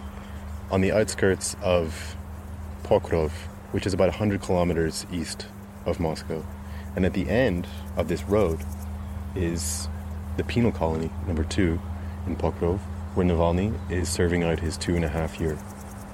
on 0.73 0.81
the 0.81 0.91
outskirts 0.91 1.57
of 1.63 2.17
Pokrov, 2.83 3.31
which 3.73 3.87
is 3.87 3.95
about 3.95 4.09
100 4.09 4.41
kilometers 4.41 5.07
east 5.13 5.47
of 5.87 6.01
Moscow. 6.01 6.43
And 6.97 7.05
at 7.05 7.13
the 7.13 7.29
end 7.29 7.67
of 7.97 8.09
this 8.09 8.25
road 8.25 8.61
is 9.35 9.89
the 10.37 10.45
penal 10.45 10.73
colony 10.73 11.11
number 11.27 11.45
two 11.45 11.81
in 12.27 12.37
Pokrov, 12.37 12.79
where 13.15 13.27
Navalny 13.27 13.75
is 13.91 14.09
serving 14.09 14.43
out 14.43 14.59
his 14.59 14.77
two 14.77 14.97
and 14.97 15.05
a 15.05 15.09
half 15.09 15.41
year 15.41 15.59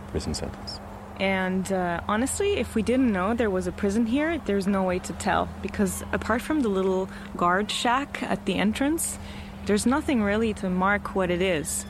prison 0.09 0.35
sentence. 0.35 0.81
And 1.19 1.73
uh, 1.73 2.01
honestly, 2.09 2.59
if 2.59 2.75
we 2.75 2.83
didn't 2.83 3.11
know 3.11 3.35
there 3.35 3.51
was 3.51 3.67
a 3.67 3.73
prison 3.73 4.05
here, 4.07 4.39
there's 4.45 4.67
no 4.67 4.83
way 4.83 4.99
to 5.01 5.13
tell. 5.15 5.49
Because 5.63 6.05
apart 6.13 6.43
from 6.43 6.61
the 6.61 6.69
little 6.69 7.09
guard 7.37 7.71
shack 7.71 8.23
at 8.23 8.45
the 8.45 8.55
entrance, 8.55 9.19
there's 9.65 9.87
nothing 9.87 10.23
really 10.23 10.53
to 10.55 10.69
mark 10.69 11.15
what 11.15 11.31
it 11.31 11.41
is. 11.41 11.87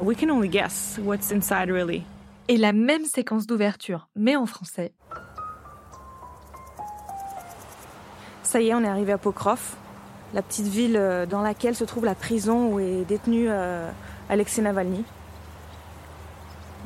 We 0.00 0.14
can 0.14 0.30
only 0.30 0.48
guess 0.48 0.98
what's 0.98 1.32
inside 1.32 1.70
really. 1.70 2.06
Et 2.48 2.58
la 2.58 2.72
même 2.72 3.04
séquence 3.04 3.46
d'ouverture, 3.46 4.08
mais 4.16 4.36
en 4.36 4.46
français. 4.46 4.90
Ça 8.52 8.60
y 8.60 8.68
est, 8.68 8.74
on 8.74 8.84
est 8.84 8.86
arrivé 8.86 9.12
à 9.12 9.16
Pokrov, 9.16 9.76
la 10.34 10.42
petite 10.42 10.66
ville 10.66 10.98
euh, 10.98 11.24
dans 11.24 11.40
laquelle 11.40 11.74
se 11.74 11.84
trouve 11.84 12.04
la 12.04 12.14
prison 12.14 12.74
où 12.74 12.80
est 12.80 13.06
détenu 13.08 13.46
euh, 13.48 13.90
Alexei 14.28 14.60
Navalny. 14.60 15.06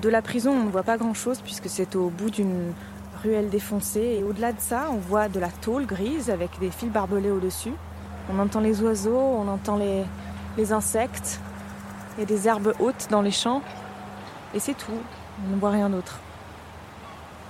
De 0.01 0.09
la 0.09 0.23
prison, 0.23 0.53
on 0.53 0.63
ne 0.63 0.71
voit 0.71 0.85
pas 0.85 0.97
grand-chose 0.97 1.41
puisque 1.41 1.69
c'est 1.69 1.97
au 1.97 2.09
bout 2.09 2.31
d'une 2.31 2.73
ruelle 3.21 3.51
défoncée. 3.51 4.21
Et 4.21 4.23
au-delà 4.23 4.53
de 4.53 4.61
ça, 4.61 4.91
on 4.93 4.99
voit 4.99 5.29
de 5.29 5.41
la 5.41 5.49
tôle 5.49 5.87
grise 5.87 6.31
avec 6.31 6.57
des 6.61 6.71
fils 6.71 6.89
barbelés 6.89 7.33
au-dessus. 7.33 7.73
On 8.33 8.39
entend 8.39 8.61
les 8.61 8.81
oiseaux, 8.83 9.19
on 9.19 9.49
entend 9.49 9.75
les, 9.75 10.05
les 10.57 10.73
insectes. 10.73 11.41
A 12.23 12.25
des 12.25 12.47
herbes 12.47 12.75
hautes 12.79 13.09
dans 13.11 13.23
les 13.23 13.33
champs. 13.33 13.61
Et 14.55 14.61
c'est 14.61 14.75
tout. 14.75 15.01
On 15.51 15.57
ne 15.57 15.61
voit 15.61 15.71
rien 15.71 15.91
d'autre. 15.91 16.21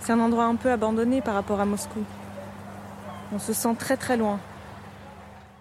C'est 0.01 0.13
un 0.13 0.21
endroit 0.21 0.47
un 0.47 0.57
peu 0.57 0.71
abandonné 0.71 1.21
par 1.21 1.35
rapport 1.35 1.61
à 1.61 1.67
Moscou. 1.67 2.01
On 3.33 3.39
se 3.39 3.53
sent 3.53 3.75
très 3.79 3.97
très 3.97 4.17
loin. 4.17 4.39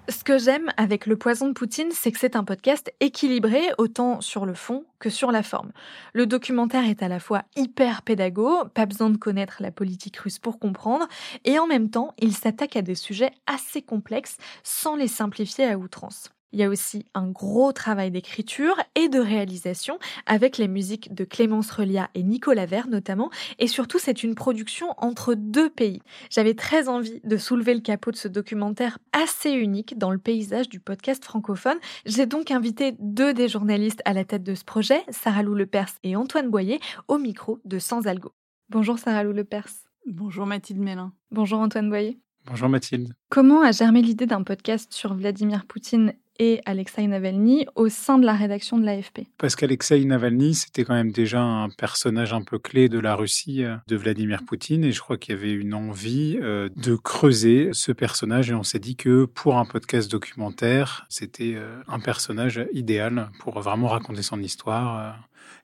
Ce 0.08 0.24
que 0.24 0.38
j'aime 0.38 0.72
avec 0.78 1.08
Le 1.08 1.16
Poison 1.16 1.48
de 1.48 1.54
Poutine, 1.54 1.90
c'est 1.92 2.12
que 2.12 2.20
c'est 2.20 2.36
un 2.36 2.44
podcast 2.44 2.94
équilibré 3.00 3.62
autant 3.80 4.22
sur 4.22 4.46
le 4.46 4.54
fond 4.54 4.86
que 5.00 5.10
sur 5.10 5.32
la 5.32 5.42
forme. 5.42 5.72
Le 6.14 6.28
documentaire 6.28 6.88
est 6.88 7.02
à 7.02 7.08
la 7.08 7.20
fois 7.20 7.42
hyper 7.56 8.04
pédago, 8.04 8.66
pas 8.76 8.86
besoin 8.86 9.10
de 9.10 9.18
connaître 9.18 9.58
la 9.62 9.72
politique 9.72 10.18
russe 10.18 10.38
pour 10.38 10.60
comprendre, 10.60 11.08
et 11.44 11.58
en 11.58 11.66
même 11.66 11.90
temps, 11.90 12.14
il 12.20 12.36
s'attaque 12.36 12.76
à 12.76 12.84
des 12.84 12.94
sujets 12.94 13.32
assez 13.48 13.82
complexes 13.82 14.38
sans 14.64 14.96
les 14.96 15.08
simplifier 15.08 15.66
à 15.66 15.76
outrance. 15.80 16.35
Il 16.56 16.60
y 16.60 16.64
a 16.64 16.70
aussi 16.70 17.06
un 17.14 17.28
gros 17.28 17.74
travail 17.74 18.12
d'écriture 18.12 18.78
et 18.96 19.10
de 19.10 19.20
réalisation 19.20 20.00
avec 20.26 20.58
les 20.58 20.70
musiques 20.70 21.14
de 21.14 21.26
Clémence 21.26 21.70
Relia 21.70 22.10
et 22.16 22.24
Nicolas 22.24 22.66
Vert 22.66 22.88
notamment. 22.88 23.30
Et 23.60 23.68
surtout, 23.68 24.00
c'est 24.00 24.24
une 24.24 24.36
production 24.36 24.94
entre 24.96 25.34
deux 25.34 25.70
pays. 25.70 26.02
J'avais 26.30 26.54
très 26.54 26.88
envie 26.88 27.20
de 27.26 27.36
soulever 27.36 27.74
le 27.74 27.82
capot 27.82 28.12
de 28.12 28.16
ce 28.16 28.30
documentaire 28.30 29.00
assez 29.12 29.52
unique 29.52 29.98
dans 29.98 30.12
le 30.12 30.18
paysage 30.18 30.70
du 30.70 30.80
podcast 30.80 31.26
francophone. 31.26 31.78
J'ai 32.06 32.26
donc 32.26 32.52
invité 32.52 32.96
deux 33.00 33.34
des 33.34 33.50
journalistes 33.50 34.02
à 34.06 34.14
la 34.14 34.24
tête 34.24 34.44
de 34.44 34.56
ce 34.56 34.64
projet, 34.64 35.04
Sarah 35.10 35.44
Lou 35.44 35.56
Lepers 35.56 35.92
et 36.04 36.16
Antoine 36.16 36.50
Boyer, 36.50 36.80
au 37.10 37.18
micro 37.18 37.60
de 37.66 37.80
Sans 37.80 38.08
Algo. 38.08 38.32
Bonjour 38.70 38.98
Sarah 38.98 39.26
Lou 39.26 39.34
Lepers. 39.34 39.74
Bonjour 40.06 40.46
Mathilde 40.46 40.80
Mélin. 40.80 41.12
Bonjour 41.32 41.60
Antoine 41.60 41.90
Boyer. 41.90 42.18
Bonjour 42.46 42.70
Mathilde. 42.70 43.14
Comment 43.28 43.62
a 43.62 43.74
germé 43.74 44.02
l'idée 44.02 44.26
d'un 44.26 44.44
podcast 44.44 44.94
sur 44.94 45.16
Vladimir 45.16 45.66
Poutine 45.66 46.14
et 46.40 46.62
Alexei 46.66 47.08
Navalny 47.08 47.66
au 47.76 47.90
sein 47.90 48.18
de 48.18 48.26
la 48.26 48.34
rédaction 48.34 48.78
de 48.78 48.86
l'AFP 48.86 49.22
Parce 49.38 49.56
qu'Alexei 49.56 50.04
Navalny, 50.06 50.54
c'était 50.54 50.84
quand 50.84 50.94
même 50.94 51.12
déjà 51.12 51.42
un 51.42 51.70
personnage 51.70 52.34
un 52.34 52.42
peu 52.42 52.60
clé 52.60 52.90
de 52.90 53.00
la 53.00 53.16
Russie 53.16 53.64
euh, 53.64 53.76
de 53.88 53.96
Vladimir 53.96 54.44
Poutine 54.46 54.84
et 54.84 54.92
je 54.92 55.00
crois 55.00 55.18
qu'il 55.18 55.36
y 55.36 55.38
avait 55.38 55.54
une 55.54 55.74
envie 55.74 56.38
euh, 56.42 56.70
de 56.76 56.96
creuser 56.96 57.70
ce 57.74 57.92
personnage 57.92 58.50
et 58.52 58.56
on 58.56 58.64
s'est 58.64 58.80
dit 58.80 58.96
que 58.96 59.26
pour 59.26 59.58
un 59.58 59.66
podcast 59.66 60.12
documentaire, 60.12 61.06
c'était 61.10 61.54
euh, 61.56 61.82
un 61.88 62.00
personnage 62.00 62.66
idéal 62.74 63.30
pour 63.40 63.60
vraiment 63.60 63.88
raconter 63.88 64.22
son 64.22 64.42
histoire 64.42 65.18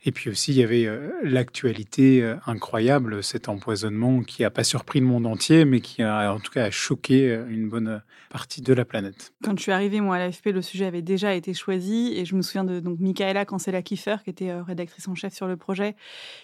et 0.03 0.11
puis 0.11 0.29
aussi, 0.31 0.51
il 0.51 0.57
y 0.57 0.63
avait 0.63 0.85
euh, 0.85 1.11
l'actualité 1.23 2.23
euh, 2.23 2.35
incroyable, 2.47 3.23
cet 3.23 3.49
empoisonnement 3.49 4.21
qui 4.21 4.41
n'a 4.41 4.49
pas 4.49 4.63
surpris 4.63 4.99
le 4.99 5.05
monde 5.05 5.27
entier, 5.27 5.63
mais 5.63 5.79
qui 5.79 6.01
a 6.01 6.33
en 6.33 6.39
tout 6.39 6.51
cas 6.51 6.71
choqué 6.71 7.29
euh, 7.29 7.45
une 7.47 7.69
bonne 7.69 8.01
partie 8.31 8.61
de 8.61 8.73
la 8.73 8.83
planète. 8.83 9.31
Quand 9.43 9.55
je 9.55 9.61
suis 9.61 9.71
arrivée, 9.71 10.01
moi, 10.01 10.15
à 10.15 10.19
l'AFP, 10.19 10.47
le 10.47 10.63
sujet 10.63 10.85
avait 10.85 11.03
déjà 11.03 11.35
été 11.35 11.53
choisi. 11.53 12.13
Et 12.15 12.25
je 12.25 12.35
me 12.35 12.41
souviens 12.41 12.63
de 12.63 12.79
donc, 12.79 12.99
Michaela 12.99 13.45
Cancela-Kiefer, 13.45 14.17
qui 14.23 14.31
était 14.31 14.53
rédactrice 14.53 15.07
en 15.07 15.13
chef 15.13 15.33
sur 15.33 15.47
le 15.47 15.55
projet, 15.55 15.95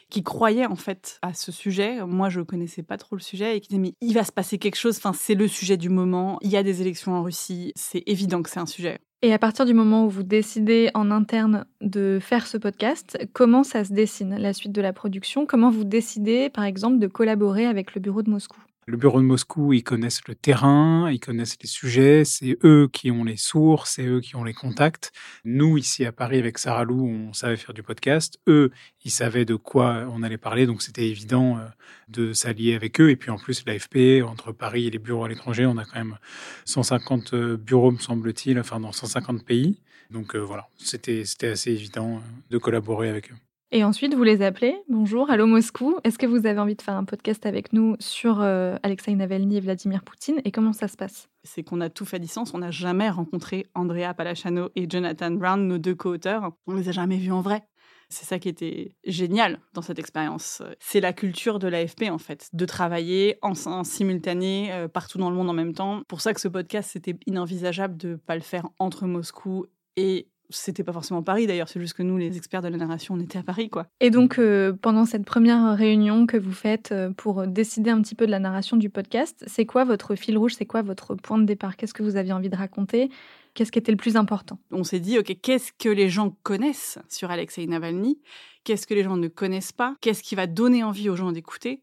qui 0.09 0.23
croyait 0.23 0.65
en 0.65 0.75
fait 0.75 1.19
à 1.21 1.33
ce 1.33 1.51
sujet. 1.51 2.05
Moi, 2.05 2.29
je 2.29 2.41
connaissais 2.41 2.83
pas 2.83 2.97
trop 2.97 3.15
le 3.15 3.21
sujet 3.21 3.57
et 3.57 3.61
qui 3.61 3.69
disait 3.69 3.81
Mais 3.81 3.93
il 4.01 4.13
va 4.13 4.23
se 4.23 4.31
passer 4.31 4.57
quelque 4.57 4.77
chose. 4.77 4.97
Enfin, 4.97 5.13
c'est 5.13 5.35
le 5.35 5.47
sujet 5.47 5.77
du 5.77 5.89
moment. 5.89 6.37
Il 6.41 6.49
y 6.49 6.57
a 6.57 6.63
des 6.63 6.81
élections 6.81 7.13
en 7.13 7.23
Russie. 7.23 7.71
C'est 7.75 8.03
évident 8.05 8.41
que 8.41 8.49
c'est 8.49 8.59
un 8.59 8.65
sujet. 8.65 8.99
Et 9.23 9.33
à 9.33 9.39
partir 9.39 9.65
du 9.65 9.73
moment 9.73 10.05
où 10.05 10.09
vous 10.09 10.23
décidez 10.23 10.91
en 10.93 11.09
interne 11.09 11.65
de 11.81 12.19
faire 12.21 12.45
ce 12.45 12.57
podcast, 12.57 13.17
comment 13.33 13.63
ça 13.63 13.83
se 13.83 13.91
dessine, 13.91 14.35
la 14.37 14.53
suite 14.53 14.73
de 14.73 14.81
la 14.81 14.93
production? 14.93 15.47
Comment 15.47 15.71
vous 15.71 15.85
décidez, 15.85 16.49
par 16.51 16.65
exemple, 16.65 16.99
de 16.99 17.07
collaborer 17.07 17.65
avec 17.65 17.95
le 17.95 18.01
bureau 18.01 18.21
de 18.21 18.29
Moscou? 18.29 18.61
Le 18.87 18.95
bureau 18.95 19.19
de 19.19 19.25
Moscou, 19.25 19.73
ils 19.73 19.83
connaissent 19.83 20.25
le 20.29 20.33
terrain, 20.33 21.11
ils 21.11 21.19
connaissent 21.19 21.57
les 21.61 21.67
sujets, 21.67 22.23
c'est 22.23 22.57
eux 22.63 22.89
qui 22.91 23.11
ont 23.11 23.25
les 23.25 23.35
sources, 23.35 23.95
c'est 23.95 24.05
eux 24.05 24.21
qui 24.21 24.37
ont 24.37 24.45
les 24.45 24.53
contacts. 24.53 25.11
Nous, 25.43 25.77
ici 25.77 26.05
à 26.05 26.13
Paris, 26.13 26.39
avec 26.39 26.57
Sarah 26.57 26.85
Lou, 26.85 27.05
on 27.05 27.33
savait 27.33 27.57
faire 27.57 27.73
du 27.73 27.83
podcast. 27.83 28.39
Eux, 28.47 28.71
ils 29.03 29.11
savaient 29.11 29.43
de 29.43 29.55
quoi 29.55 30.07
on 30.09 30.23
allait 30.23 30.37
parler, 30.37 30.65
donc 30.65 30.81
c'était 30.81 31.05
évident 31.05 31.57
euh, 31.57 31.65
de 32.07 32.31
s'allier 32.31 32.75
avec 32.75 33.01
eux. 33.01 33.09
Et 33.09 33.17
puis 33.17 33.29
en 33.29 33.37
plus, 33.37 33.65
l'AFP, 33.65 34.23
entre 34.25 34.53
Paris 34.53 34.87
et 34.87 34.89
les 34.89 34.99
bureaux 34.99 35.25
à 35.25 35.29
l'étranger, 35.29 35.65
on 35.65 35.77
a 35.77 35.83
quand 35.83 35.97
même 35.97 36.17
150 36.63 37.33
euh, 37.33 37.57
bureaux, 37.57 37.91
me 37.91 37.99
semble-t-il, 37.99 38.57
enfin 38.57 38.79
dans 38.79 38.93
150 38.93 39.43
pays. 39.43 39.81
Donc 40.11 40.33
euh, 40.33 40.39
voilà, 40.39 40.69
c'était 40.77 41.23
assez 41.49 41.71
évident 41.71 42.21
de 42.49 42.57
collaborer 42.57 43.09
avec 43.09 43.31
eux. 43.31 43.35
Et 43.71 43.83
ensuite, 43.83 44.13
vous 44.13 44.23
les 44.23 44.41
appelez. 44.41 44.81
Bonjour, 44.87 45.29
allô 45.29 45.45
Moscou. 45.45 45.99
Est-ce 46.05 46.17
que 46.17 46.25
vous 46.25 46.45
avez 46.45 46.57
envie 46.57 46.77
de 46.77 46.81
faire 46.81 46.95
un 46.95 47.03
podcast 47.03 47.45
avec 47.45 47.73
nous 47.73 47.97
sur 47.99 48.39
euh, 48.39 48.77
Alexei 48.81 49.13
Navalny 49.13 49.57
et 49.57 49.59
Vladimir 49.59 50.05
Poutine 50.05 50.39
Et 50.45 50.53
comment 50.53 50.71
ça 50.71 50.87
se 50.87 50.95
passe? 50.95 51.27
C'est 51.43 51.63
qu'on 51.63 51.81
a 51.81 51.89
tout 51.89 52.05
fait 52.05 52.15
à 52.15 52.19
distance. 52.19 52.53
On 52.53 52.59
n'a 52.59 52.71
jamais 52.71 53.09
rencontré 53.09 53.65
Andrea 53.75 54.13
Palachano 54.15 54.69
et 54.77 54.89
Jonathan 54.89 55.31
Brown, 55.31 55.67
nos 55.67 55.79
deux 55.79 55.95
co-auteurs. 55.95 56.53
On 56.65 56.75
les 56.75 56.87
a 56.87 56.93
jamais 56.93 57.17
vus 57.17 57.33
en 57.33 57.41
vrai. 57.41 57.61
C'est 58.07 58.23
ça 58.23 58.39
qui 58.39 58.47
était 58.47 58.95
génial 59.03 59.59
dans 59.73 59.81
cette 59.81 59.99
expérience. 59.99 60.63
C'est 60.79 61.01
la 61.01 61.11
culture 61.11 61.59
de 61.59 61.67
l'AFP, 61.67 62.03
en 62.09 62.19
fait, 62.19 62.47
de 62.53 62.65
travailler 62.65 63.37
en, 63.41 63.53
simultané 63.83 64.71
euh, 64.71 64.87
partout 64.87 65.17
dans 65.17 65.29
le 65.29 65.35
monde 65.35 65.49
en 65.49 65.53
même 65.53 65.73
temps. 65.73 66.03
Pour 66.07 66.21
ça 66.21 66.33
que 66.33 66.39
ce 66.39 66.47
podcast, 66.47 66.91
c'était 66.93 67.17
inenvisageable 67.25 67.97
de 67.97 68.11
ne 68.11 68.15
pas 68.15 68.35
le 68.35 68.41
faire 68.41 68.69
entre 68.79 69.07
Moscou 69.07 69.65
et 69.97 70.29
c'était 70.49 70.83
pas 70.83 70.93
forcément 70.93 71.23
Paris 71.23 71.47
d'ailleurs, 71.47 71.69
c'est 71.69 71.79
juste 71.79 71.93
que 71.93 72.03
nous, 72.03 72.17
les 72.17 72.37
experts 72.37 72.61
de 72.61 72.67
la 72.67 72.77
narration, 72.77 73.15
on 73.15 73.19
était 73.19 73.39
à 73.39 73.43
Paris, 73.43 73.69
quoi. 73.69 73.87
Et 73.99 74.09
donc, 74.09 74.39
euh, 74.39 74.73
pendant 74.73 75.05
cette 75.05 75.25
première 75.25 75.75
réunion 75.75 76.25
que 76.25 76.37
vous 76.37 76.53
faites 76.53 76.91
euh, 76.91 77.11
pour 77.11 77.47
décider 77.47 77.89
un 77.89 78.01
petit 78.01 78.15
peu 78.15 78.25
de 78.25 78.31
la 78.31 78.39
narration 78.39 78.77
du 78.77 78.89
podcast, 78.89 79.43
c'est 79.47 79.65
quoi 79.65 79.83
votre 79.83 80.15
fil 80.15 80.37
rouge 80.37 80.55
C'est 80.55 80.65
quoi 80.65 80.81
votre 80.81 81.15
point 81.15 81.37
de 81.37 81.45
départ? 81.45 81.75
Qu'est-ce 81.75 81.93
que 81.93 82.03
vous 82.03 82.15
aviez 82.15 82.33
envie 82.33 82.49
de 82.49 82.55
raconter? 82.55 83.09
Qu'est-ce 83.53 83.71
qui 83.71 83.79
était 83.79 83.91
le 83.91 83.97
plus 83.97 84.17
important? 84.17 84.59
On 84.71 84.83
s'est 84.83 84.99
dit, 84.99 85.17
OK, 85.17 85.35
qu'est-ce 85.41 85.71
que 85.71 85.89
les 85.89 86.09
gens 86.09 86.37
connaissent 86.43 86.99
sur 87.09 87.31
Alexei 87.31 87.65
Navalny? 87.65 88.19
Qu'est-ce 88.63 88.85
que 88.85 88.93
les 88.93 89.03
gens 89.03 89.17
ne 89.17 89.27
connaissent 89.27 89.71
pas? 89.71 89.95
Qu'est-ce 90.01 90.21
qui 90.21 90.35
va 90.35 90.45
donner 90.45 90.83
envie 90.83 91.09
aux 91.09 91.15
gens 91.15 91.31
d'écouter? 91.31 91.81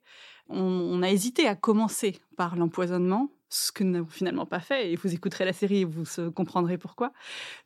On 0.49 1.02
a 1.02 1.11
hésité 1.11 1.49
à 1.49 1.54
commencer 1.54 2.21
par 2.37 2.56
l'empoisonnement, 2.56 3.30
ce 3.54 3.70
que 3.70 3.84
nous 3.84 3.92
n'avons 3.92 4.08
finalement 4.08 4.46
pas 4.46 4.61
fait, 4.61 4.92
et 4.92 4.96
vous 4.96 5.14
écouterez 5.14 5.44
la 5.44 5.52
série 5.52 5.80
et 5.82 5.84
vous 5.84 6.04
comprendrez 6.34 6.76
pourquoi. 6.76 7.12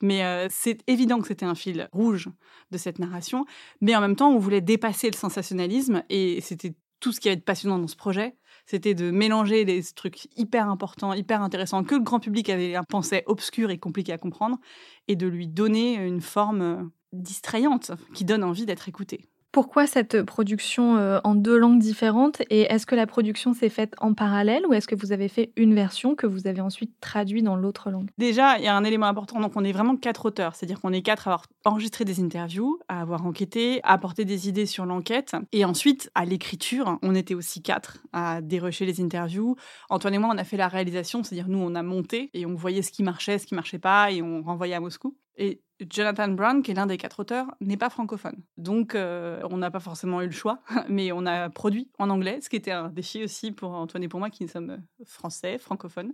Mais 0.02 0.23
euh, 0.25 0.47
c'est 0.50 0.78
évident 0.87 1.21
que 1.21 1.28
c'était 1.28 1.47
un 1.47 1.54
fil 1.54 1.88
rouge 1.92 2.28
de 2.71 2.78
cette 2.78 2.99
narration, 2.99 3.47
mais 3.80 3.97
en 3.97 4.00
même 4.00 4.14
temps, 4.14 4.30
on 4.30 4.38
voulait 4.38 4.61
dépasser 4.61 5.09
le 5.11 5.16
sensationnalisme, 5.16 6.02
et 6.11 6.40
c'était 6.42 6.75
tout 7.00 7.12
ce 7.12 7.21
qui 7.21 7.28
avait 7.28 7.37
de 7.37 7.42
passionnant 7.42 7.78
dans 7.78 7.87
ce 7.87 7.97
projet, 7.97 8.37
c'était 8.66 8.95
de 8.95 9.11
mélanger 9.11 9.64
des 9.64 9.83
trucs 9.95 10.28
hyper 10.37 10.68
importants, 10.68 11.14
hyper 11.14 11.42
intéressants, 11.42 11.85
que 11.85 11.95
le 11.95 12.02
grand 12.02 12.21
public 12.21 12.50
avait 12.50 12.75
pensé 12.88 13.23
obscurs 13.26 13.71
et 13.71 13.78
compliqués 13.78 14.12
à 14.12 14.18
comprendre, 14.18 14.59
et 15.07 15.16
de 15.16 15.26
lui 15.26 15.49
donner 15.49 15.95
une 15.95 16.21
forme 16.21 16.61
euh, 16.61 16.83
distrayante 17.12 17.92
qui 18.12 18.26
donne 18.26 18.45
envie 18.45 18.66
d'être 18.66 18.88
écouté. 18.88 19.30
Pourquoi 19.50 19.87
cette 19.87 20.23
production 20.23 20.99
euh, 20.99 21.21
en 21.25 21.35
deux 21.35 21.57
langues 21.57 21.78
différentes 21.78 22.43
Et 22.50 22.62
est-ce 22.62 22.85
que 22.85 22.95
la 22.95 23.07
production 23.07 23.55
s'est 23.55 23.71
faite 23.71 23.95
en 23.99 24.12
parallèle 24.12 24.67
ou 24.67 24.75
est-ce 24.75 24.87
que 24.87 24.95
vous 24.95 25.11
avez 25.11 25.28
fait 25.28 25.52
une 25.57 25.75
version 25.75 26.14
que 26.14 26.26
vous 26.26 26.47
avez 26.47 26.61
ensuite 26.61 26.93
traduite 27.00 27.45
dans 27.45 27.57
l'autre 27.57 27.90
langue? 27.90 28.11
Déjà, 28.19 28.59
il 28.59 28.64
y 28.64 28.69
a 28.69 28.76
un 28.76 28.85
élément 28.85 29.07
important. 29.07 29.40
Donc, 29.40 29.52
on 29.57 29.64
est 29.64 29.73
vraiment 29.73 29.97
quatre 29.97 30.26
auteurs. 30.26 30.55
C'est-à-dire 30.55 30.81
qu'on 30.81 30.93
est 30.93 31.00
quatre 31.00 31.28
à 31.28 31.33
avoir 31.33 31.47
enregistré 31.64 32.05
des 32.05 32.21
interviews, 32.21 32.78
à 32.88 33.00
avoir 33.00 33.25
enquêté, 33.25 33.81
à 33.85 33.93
apporter 33.95 34.26
des 34.26 34.50
idées 34.50 34.67
sur 34.67 34.85
l'enquête. 34.85 35.35
Et 35.52 35.64
ensuite, 35.64 36.11
à 36.14 36.26
l'écriture, 36.26 36.99
on 37.00 37.14
était 37.14 37.35
aussi 37.35 37.62
quatre 37.62 37.99
à 38.12 38.43
dérocher 38.43 38.85
les 38.85 39.00
interviews. 39.00 39.57
Antoine 39.88 40.14
et 40.14 40.19
moi, 40.19 40.31
on 40.31 40.38
a 40.38 40.45
fait 40.45 40.59
la 40.59 40.69
réalisation. 40.69 41.25
C'est-à-dire, 41.25 41.49
nous, 41.49 41.59
on 41.59 41.75
a 41.75 41.83
monté 41.83 42.31
et 42.35 42.45
on 42.45 42.55
voyait 42.55 42.83
ce 42.83 42.93
qui 42.93 43.02
marchait, 43.02 43.38
ce 43.38 43.47
qui 43.47 43.55
marchait 43.55 43.78
pas 43.78 44.12
et 44.12 44.21
on 44.21 44.43
renvoyait 44.43 44.75
à 44.75 44.81
Moscou. 44.81 45.17
Et 45.38 45.62
Jonathan 45.80 46.28
Brown, 46.28 46.62
qui 46.62 46.73
est 46.73 46.75
l'un 46.75 46.87
des 46.87 46.97
quatre 46.97 47.20
auteurs, 47.20 47.47
n'est 47.61 47.76
pas 47.76 47.90
francophone. 47.90 48.42
Donc, 48.56 48.94
euh, 48.94 49.40
on 49.50 49.58
n'a 49.58 49.70
pas 49.70 49.80
forcément 49.80 50.20
eu 50.23 50.26
le 50.26 50.32
choix, 50.32 50.61
mais 50.88 51.12
on 51.12 51.25
a 51.26 51.50
produit 51.50 51.90
en 51.99 52.11
anglais, 52.11 52.40
ce 52.40 52.49
qui 52.49 52.56
était 52.56 52.73
un 52.73 52.88
défi 52.88 53.23
aussi 53.25 53.52
pour 53.52 53.73
Antoine 53.73 54.02
et 54.02 54.08
pour 54.08 54.20
moi, 54.20 54.30
qui 54.30 54.49
sommes 54.49 54.82
français, 55.04 55.58
francophones. 55.58 56.12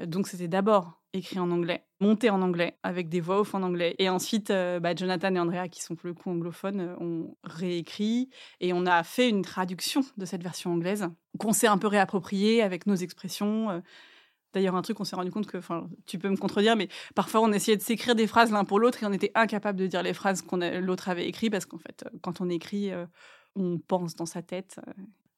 Donc, 0.00 0.26
c'était 0.26 0.48
d'abord 0.48 1.00
écrit 1.12 1.38
en 1.38 1.50
anglais, 1.52 1.84
monté 2.00 2.28
en 2.28 2.42
anglais, 2.42 2.76
avec 2.82 3.08
des 3.08 3.20
voix 3.20 3.40
off 3.40 3.54
en 3.54 3.62
anglais. 3.62 3.94
Et 3.98 4.08
ensuite, 4.08 4.50
euh, 4.50 4.80
bah, 4.80 4.94
Jonathan 4.94 5.32
et 5.34 5.38
Andrea, 5.38 5.68
qui 5.70 5.82
sont 5.82 5.94
pour 5.94 6.08
le 6.08 6.14
coup 6.14 6.30
anglophones, 6.30 6.80
euh, 6.80 6.96
ont 6.98 7.36
réécrit 7.44 8.28
et 8.60 8.72
on 8.72 8.86
a 8.86 9.02
fait 9.04 9.28
une 9.28 9.42
traduction 9.42 10.02
de 10.16 10.26
cette 10.26 10.42
version 10.42 10.72
anglaise 10.72 11.08
qu'on 11.38 11.52
s'est 11.52 11.68
un 11.68 11.78
peu 11.78 11.86
réappropriée 11.86 12.62
avec 12.62 12.86
nos 12.86 12.96
expressions. 12.96 13.82
D'ailleurs, 14.54 14.76
un 14.76 14.82
truc, 14.82 15.00
on 15.00 15.04
s'est 15.04 15.16
rendu 15.16 15.30
compte 15.30 15.46
que, 15.46 15.58
enfin, 15.58 15.88
tu 16.06 16.18
peux 16.18 16.30
me 16.30 16.36
contredire, 16.36 16.76
mais 16.76 16.88
parfois 17.14 17.40
on 17.40 17.52
essayait 17.52 17.76
de 17.76 17.82
s'écrire 17.82 18.14
des 18.14 18.26
phrases 18.26 18.50
l'un 18.50 18.64
pour 18.64 18.78
l'autre 18.78 19.02
et 19.02 19.06
on 19.06 19.12
était 19.12 19.32
incapable 19.34 19.78
de 19.78 19.86
dire 19.86 20.02
les 20.02 20.14
phrases 20.14 20.42
qu'on 20.42 20.56
l'autre 20.56 21.08
avait 21.08 21.26
écrites 21.26 21.50
parce 21.50 21.66
qu'en 21.66 21.78
fait, 21.78 22.04
quand 22.22 22.40
on 22.40 22.48
écrit, 22.48 22.92
euh, 22.92 23.04
on 23.56 23.78
pense 23.78 24.14
dans 24.14 24.26
sa 24.26 24.42
tête 24.42 24.80
euh, 24.86 24.92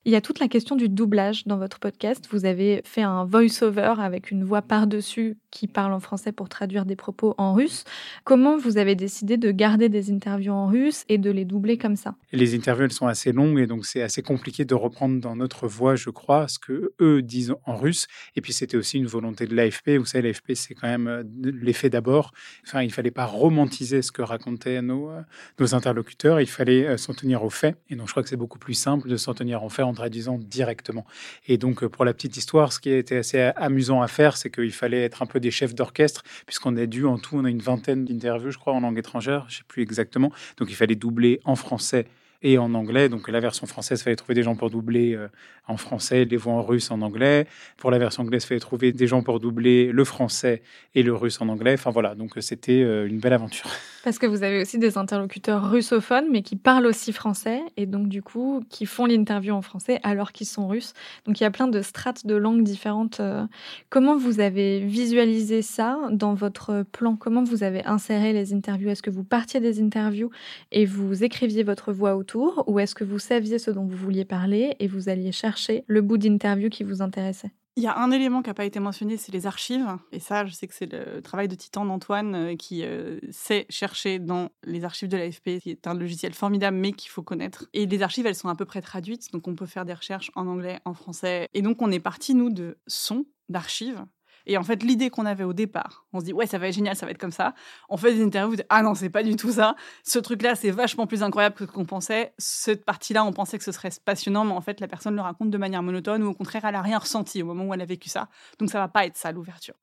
il 0.06 0.12
y 0.12 0.16
a 0.16 0.20
toute 0.20 0.38
la 0.38 0.46
question 0.46 0.76
du 0.76 0.88
doublage 0.88 1.48
dans 1.48 1.58
votre 1.58 1.80
podcast. 1.80 2.28
Vous 2.30 2.44
avez 2.44 2.80
fait 2.84 3.02
un 3.02 3.24
voice-over 3.24 3.94
avec 3.98 4.30
une 4.30 4.44
voix 4.44 4.62
par-dessus 4.62 5.36
qui 5.56 5.68
parle 5.68 5.94
en 5.94 6.00
français 6.00 6.32
pour 6.32 6.50
traduire 6.50 6.84
des 6.84 6.96
propos 6.96 7.34
en 7.38 7.54
russe. 7.54 7.84
Comment 8.24 8.58
vous 8.58 8.76
avez 8.76 8.94
décidé 8.94 9.38
de 9.38 9.50
garder 9.50 9.88
des 9.88 10.10
interviews 10.10 10.52
en 10.52 10.66
russe 10.66 11.06
et 11.08 11.16
de 11.16 11.30
les 11.30 11.46
doubler 11.46 11.78
comme 11.78 11.96
ça? 11.96 12.14
Les 12.32 12.54
interviews, 12.54 12.84
elles 12.84 12.92
sont 12.92 13.06
assez 13.06 13.32
longues 13.32 13.58
et 13.58 13.66
donc 13.66 13.86
c'est 13.86 14.02
assez 14.02 14.20
compliqué 14.20 14.66
de 14.66 14.74
reprendre 14.74 15.18
dans 15.18 15.34
notre 15.34 15.66
voix, 15.66 15.96
je 15.96 16.10
crois, 16.10 16.46
ce 16.46 16.58
que 16.58 16.92
eux 17.00 17.22
disent 17.22 17.54
en 17.64 17.74
russe. 17.74 18.06
Et 18.36 18.42
puis 18.42 18.52
c'était 18.52 18.76
aussi 18.76 18.98
une 18.98 19.06
volonté 19.06 19.46
de 19.46 19.56
l'AFP. 19.56 19.96
Vous 19.96 20.04
savez, 20.04 20.28
l'AFP, 20.28 20.52
c'est 20.54 20.74
quand 20.74 20.88
même 20.88 21.08
euh, 21.08 21.22
l'effet 21.42 21.88
d'abord. 21.88 22.32
Enfin, 22.66 22.82
il 22.82 22.92
fallait 22.92 23.10
pas 23.10 23.24
romantiser 23.24 24.02
ce 24.02 24.12
que 24.12 24.20
racontaient 24.20 24.82
nos, 24.82 25.08
euh, 25.08 25.22
nos 25.58 25.74
interlocuteurs. 25.74 26.38
Il 26.38 26.48
fallait 26.48 26.86
euh, 26.86 26.96
s'en 26.98 27.14
tenir 27.14 27.42
aux 27.44 27.50
faits. 27.50 27.76
Et 27.88 27.96
donc, 27.96 28.08
je 28.08 28.12
crois 28.12 28.22
que 28.22 28.28
c'est 28.28 28.36
beaucoup 28.36 28.58
plus 28.58 28.74
simple 28.74 29.08
de 29.08 29.16
s'en 29.16 29.32
tenir 29.32 29.64
aux 29.64 29.70
faits 29.70 29.86
en 29.86 29.94
traduisant 29.94 30.38
directement. 30.38 31.06
Et 31.46 31.56
donc, 31.56 31.86
pour 31.86 32.04
la 32.04 32.12
petite 32.12 32.36
histoire, 32.36 32.74
ce 32.74 32.80
qui 32.80 32.90
était 32.90 33.16
assez 33.16 33.40
amusant 33.56 34.02
à 34.02 34.08
faire, 34.08 34.36
c'est 34.36 34.50
qu'il 34.50 34.72
fallait 34.72 35.02
être 35.02 35.22
un 35.22 35.26
peu 35.26 35.40
des 35.46 35.52
chefs 35.52 35.74
d'orchestre, 35.74 36.22
puisqu'on 36.44 36.76
a 36.76 36.86
dû, 36.86 37.06
en 37.06 37.18
tout, 37.18 37.36
on 37.36 37.44
a 37.44 37.50
une 37.50 37.60
vingtaine 37.60 38.04
d'interviews, 38.04 38.50
je 38.50 38.58
crois, 38.58 38.72
en 38.72 38.80
langue 38.80 38.98
étrangère, 38.98 39.46
je 39.48 39.54
ne 39.54 39.58
sais 39.58 39.64
plus 39.68 39.82
exactement. 39.82 40.32
Donc, 40.56 40.70
il 40.70 40.74
fallait 40.74 40.96
doubler 40.96 41.40
en 41.44 41.54
français 41.54 42.06
et 42.46 42.58
en 42.58 42.74
anglais. 42.74 43.08
Donc 43.08 43.28
la 43.28 43.40
version 43.40 43.66
française, 43.66 43.98
il 44.00 44.04
fallait 44.04 44.14
trouver 44.14 44.34
des 44.34 44.44
gens 44.44 44.54
pour 44.54 44.70
doubler 44.70 45.14
euh, 45.14 45.26
en 45.66 45.76
français, 45.76 46.24
les 46.24 46.36
voix 46.36 46.52
en 46.52 46.62
russe 46.62 46.92
en 46.92 47.02
anglais. 47.02 47.48
Pour 47.76 47.90
la 47.90 47.98
version 47.98 48.22
anglaise, 48.22 48.44
il 48.44 48.46
fallait 48.46 48.60
trouver 48.60 48.92
des 48.92 49.08
gens 49.08 49.24
pour 49.24 49.40
doubler 49.40 49.90
le 49.90 50.04
français 50.04 50.62
et 50.94 51.02
le 51.02 51.12
russe 51.12 51.40
en 51.40 51.48
anglais. 51.48 51.74
Enfin 51.74 51.90
voilà, 51.90 52.14
donc 52.14 52.34
c'était 52.38 52.82
euh, 52.82 53.08
une 53.08 53.18
belle 53.18 53.32
aventure. 53.32 53.68
Parce 54.04 54.20
que 54.20 54.26
vous 54.26 54.44
avez 54.44 54.60
aussi 54.62 54.78
des 54.78 54.96
interlocuteurs 54.96 55.68
russophones, 55.68 56.26
mais 56.30 56.42
qui 56.42 56.54
parlent 56.54 56.86
aussi 56.86 57.12
français, 57.12 57.60
et 57.76 57.86
donc 57.86 58.06
du 58.06 58.22
coup, 58.22 58.62
qui 58.70 58.86
font 58.86 59.06
l'interview 59.06 59.52
en 59.52 59.62
français 59.62 59.98
alors 60.04 60.30
qu'ils 60.30 60.46
sont 60.46 60.68
russes. 60.68 60.92
Donc 61.26 61.40
il 61.40 61.42
y 61.42 61.46
a 61.46 61.50
plein 61.50 61.66
de 61.66 61.82
strates 61.82 62.26
de 62.26 62.36
langues 62.36 62.62
différentes. 62.62 63.18
Euh. 63.18 63.44
Comment 63.90 64.16
vous 64.16 64.38
avez 64.38 64.78
visualisé 64.78 65.62
ça 65.62 65.98
dans 66.12 66.34
votre 66.34 66.84
plan? 66.92 67.16
Comment 67.16 67.42
vous 67.42 67.64
avez 67.64 67.84
inséré 67.86 68.32
les 68.32 68.54
interviews? 68.54 68.90
Est-ce 68.90 69.02
que 69.02 69.10
vous 69.10 69.24
partiez 69.24 69.58
des 69.58 69.82
interviews 69.82 70.30
et 70.70 70.84
vous 70.84 71.24
écriviez 71.24 71.64
votre 71.64 71.92
voix 71.92 72.14
autour, 72.14 72.35
ou 72.66 72.78
est-ce 72.78 72.94
que 72.94 73.04
vous 73.04 73.18
saviez 73.18 73.58
ce 73.58 73.70
dont 73.70 73.84
vous 73.84 73.96
vouliez 73.96 74.24
parler 74.24 74.76
et 74.78 74.86
vous 74.86 75.08
alliez 75.08 75.32
chercher 75.32 75.84
le 75.86 76.02
bout 76.02 76.18
d'interview 76.18 76.68
qui 76.68 76.84
vous 76.84 77.02
intéressait? 77.02 77.50
Il 77.78 77.82
y 77.82 77.88
a 77.88 77.98
un 77.98 78.10
élément 78.10 78.40
qui 78.40 78.48
n'a 78.48 78.54
pas 78.54 78.64
été 78.64 78.80
mentionné, 78.80 79.18
c'est 79.18 79.32
les 79.32 79.46
archives. 79.46 79.86
Et 80.10 80.18
ça, 80.18 80.46
je 80.46 80.54
sais 80.54 80.66
que 80.66 80.72
c'est 80.72 80.90
le 80.90 81.20
travail 81.20 81.46
de 81.46 81.54
Titan 81.54 81.84
d'Antoine 81.84 82.34
euh, 82.34 82.56
qui 82.56 82.82
euh, 82.84 83.18
sait 83.30 83.66
chercher 83.68 84.18
dans 84.18 84.48
les 84.64 84.84
archives 84.84 85.10
de 85.10 85.16
l'AFP, 85.18 85.60
qui 85.60 85.70
est 85.70 85.86
un 85.86 85.92
logiciel 85.92 86.32
formidable, 86.32 86.78
mais 86.78 86.92
qu'il 86.92 87.10
faut 87.10 87.22
connaître. 87.22 87.68
Et 87.74 87.84
les 87.84 88.02
archives, 88.02 88.24
elles 88.24 88.34
sont 88.34 88.48
à 88.48 88.54
peu 88.54 88.64
près 88.64 88.80
traduites, 88.80 89.30
donc 89.30 89.46
on 89.46 89.54
peut 89.54 89.66
faire 89.66 89.84
des 89.84 89.92
recherches 89.92 90.30
en 90.36 90.46
anglais, 90.46 90.80
en 90.86 90.94
français. 90.94 91.50
Et 91.52 91.60
donc 91.60 91.82
on 91.82 91.90
est 91.90 92.00
parti, 92.00 92.34
nous, 92.34 92.48
de 92.48 92.78
sons, 92.86 93.26
d'archives, 93.50 94.06
et 94.46 94.56
en 94.56 94.62
fait, 94.62 94.82
l'idée 94.82 95.10
qu'on 95.10 95.26
avait 95.26 95.44
au 95.44 95.52
départ, 95.52 96.06
on 96.12 96.20
se 96.20 96.24
dit, 96.24 96.32
ouais, 96.32 96.46
ça 96.46 96.58
va 96.58 96.68
être 96.68 96.74
génial, 96.74 96.94
ça 96.94 97.04
va 97.04 97.12
être 97.12 97.18
comme 97.18 97.32
ça. 97.32 97.54
On 97.88 97.96
fait 97.96 98.14
des 98.14 98.22
interviews, 98.22 98.56
ah 98.68 98.82
non, 98.82 98.94
c'est 98.94 99.10
pas 99.10 99.22
du 99.22 99.34
tout 99.34 99.52
ça. 99.52 99.74
Ce 100.04 100.18
truc-là, 100.18 100.54
c'est 100.54 100.70
vachement 100.70 101.06
plus 101.06 101.22
incroyable 101.22 101.56
que 101.56 101.66
ce 101.66 101.70
qu'on 101.70 101.84
pensait. 101.84 102.32
Cette 102.38 102.84
partie-là, 102.84 103.24
on 103.24 103.32
pensait 103.32 103.58
que 103.58 103.64
ce 103.64 103.72
serait 103.72 103.90
passionnant, 104.04 104.44
mais 104.44 104.52
en 104.52 104.60
fait, 104.60 104.80
la 104.80 104.86
personne 104.86 105.16
le 105.16 105.20
raconte 105.20 105.50
de 105.50 105.58
manière 105.58 105.82
monotone 105.82 106.22
ou 106.22 106.28
au 106.28 106.34
contraire, 106.34 106.64
elle 106.64 106.76
a 106.76 106.82
rien 106.82 106.98
ressenti 106.98 107.42
au 107.42 107.46
moment 107.46 107.64
où 107.64 107.74
elle 107.74 107.80
a 107.80 107.86
vécu 107.86 108.08
ça. 108.08 108.28
Donc, 108.58 108.70
ça 108.70 108.78
va 108.78 108.88
pas 108.88 109.04
être 109.04 109.16
ça, 109.16 109.32
l'ouverture. 109.32 109.74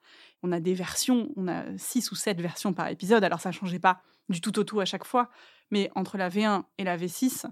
On 0.42 0.52
a 0.52 0.60
des 0.60 0.74
versions, 0.74 1.30
on 1.36 1.48
a 1.48 1.64
six 1.78 2.12
ou 2.12 2.16
sept 2.16 2.40
versions 2.40 2.74
par 2.74 2.88
épisode, 2.88 3.24
alors 3.24 3.42
ça 3.42 3.52
changeait 3.52 3.80
pas 3.80 4.02
du 4.30 4.40
tout 4.40 4.58
au 4.60 4.64
tout 4.64 4.80
à 4.80 4.86
chaque 4.86 5.06
fois. 5.06 5.30
Mais 5.72 5.92
entre 5.96 6.18
la 6.18 6.30
V1 6.30 6.64
et 6.78 6.84
la 6.84 6.98
V6, 6.98 7.46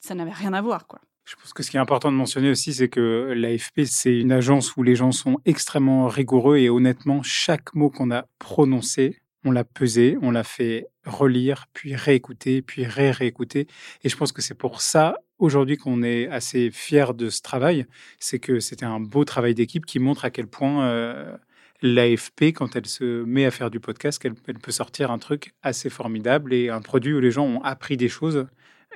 ça 0.00 0.14
n'avait 0.14 0.32
rien 0.32 0.52
à 0.52 0.60
voir, 0.60 0.86
quoi. 0.86 1.00
Je 1.24 1.36
pense 1.36 1.54
que 1.54 1.62
ce 1.62 1.70
qui 1.70 1.78
est 1.78 1.80
important 1.80 2.12
de 2.12 2.16
mentionner 2.16 2.50
aussi, 2.50 2.74
c'est 2.74 2.88
que 2.88 3.32
l'AFP, 3.34 3.84
c'est 3.86 4.18
une 4.18 4.32
agence 4.32 4.76
où 4.76 4.82
les 4.82 4.94
gens 4.94 5.10
sont 5.10 5.38
extrêmement 5.46 6.06
rigoureux 6.06 6.58
et 6.58 6.68
honnêtement, 6.68 7.22
chaque 7.22 7.74
mot 7.74 7.88
qu'on 7.88 8.10
a 8.10 8.26
prononcé, 8.38 9.20
on 9.42 9.50
l'a 9.50 9.64
pesé, 9.64 10.18
on 10.20 10.30
l'a 10.30 10.44
fait 10.44 10.86
relire, 11.06 11.66
puis 11.72 11.94
réécouter, 11.94 12.60
puis 12.60 12.84
ré-réécouter. 12.84 13.66
Et 14.02 14.08
je 14.10 14.16
pense 14.16 14.32
que 14.32 14.42
c'est 14.42 14.54
pour 14.54 14.82
ça, 14.82 15.16
aujourd'hui, 15.38 15.78
qu'on 15.78 16.02
est 16.02 16.28
assez 16.28 16.70
fier 16.70 17.14
de 17.14 17.30
ce 17.30 17.40
travail. 17.40 17.86
C'est 18.18 18.38
que 18.38 18.60
c'était 18.60 18.86
un 18.86 19.00
beau 19.00 19.24
travail 19.24 19.54
d'équipe 19.54 19.86
qui 19.86 19.98
montre 20.00 20.26
à 20.26 20.30
quel 20.30 20.46
point 20.46 20.86
euh, 20.86 21.36
l'AFP, 21.80 22.52
quand 22.54 22.76
elle 22.76 22.86
se 22.86 23.24
met 23.24 23.46
à 23.46 23.50
faire 23.50 23.70
du 23.70 23.80
podcast, 23.80 24.20
qu'elle 24.20 24.34
elle 24.46 24.58
peut 24.58 24.72
sortir 24.72 25.10
un 25.10 25.18
truc 25.18 25.54
assez 25.62 25.88
formidable 25.88 26.52
et 26.52 26.68
un 26.68 26.80
produit 26.80 27.14
où 27.14 27.20
les 27.20 27.30
gens 27.30 27.46
ont 27.46 27.62
appris 27.62 27.96
des 27.96 28.08
choses 28.08 28.46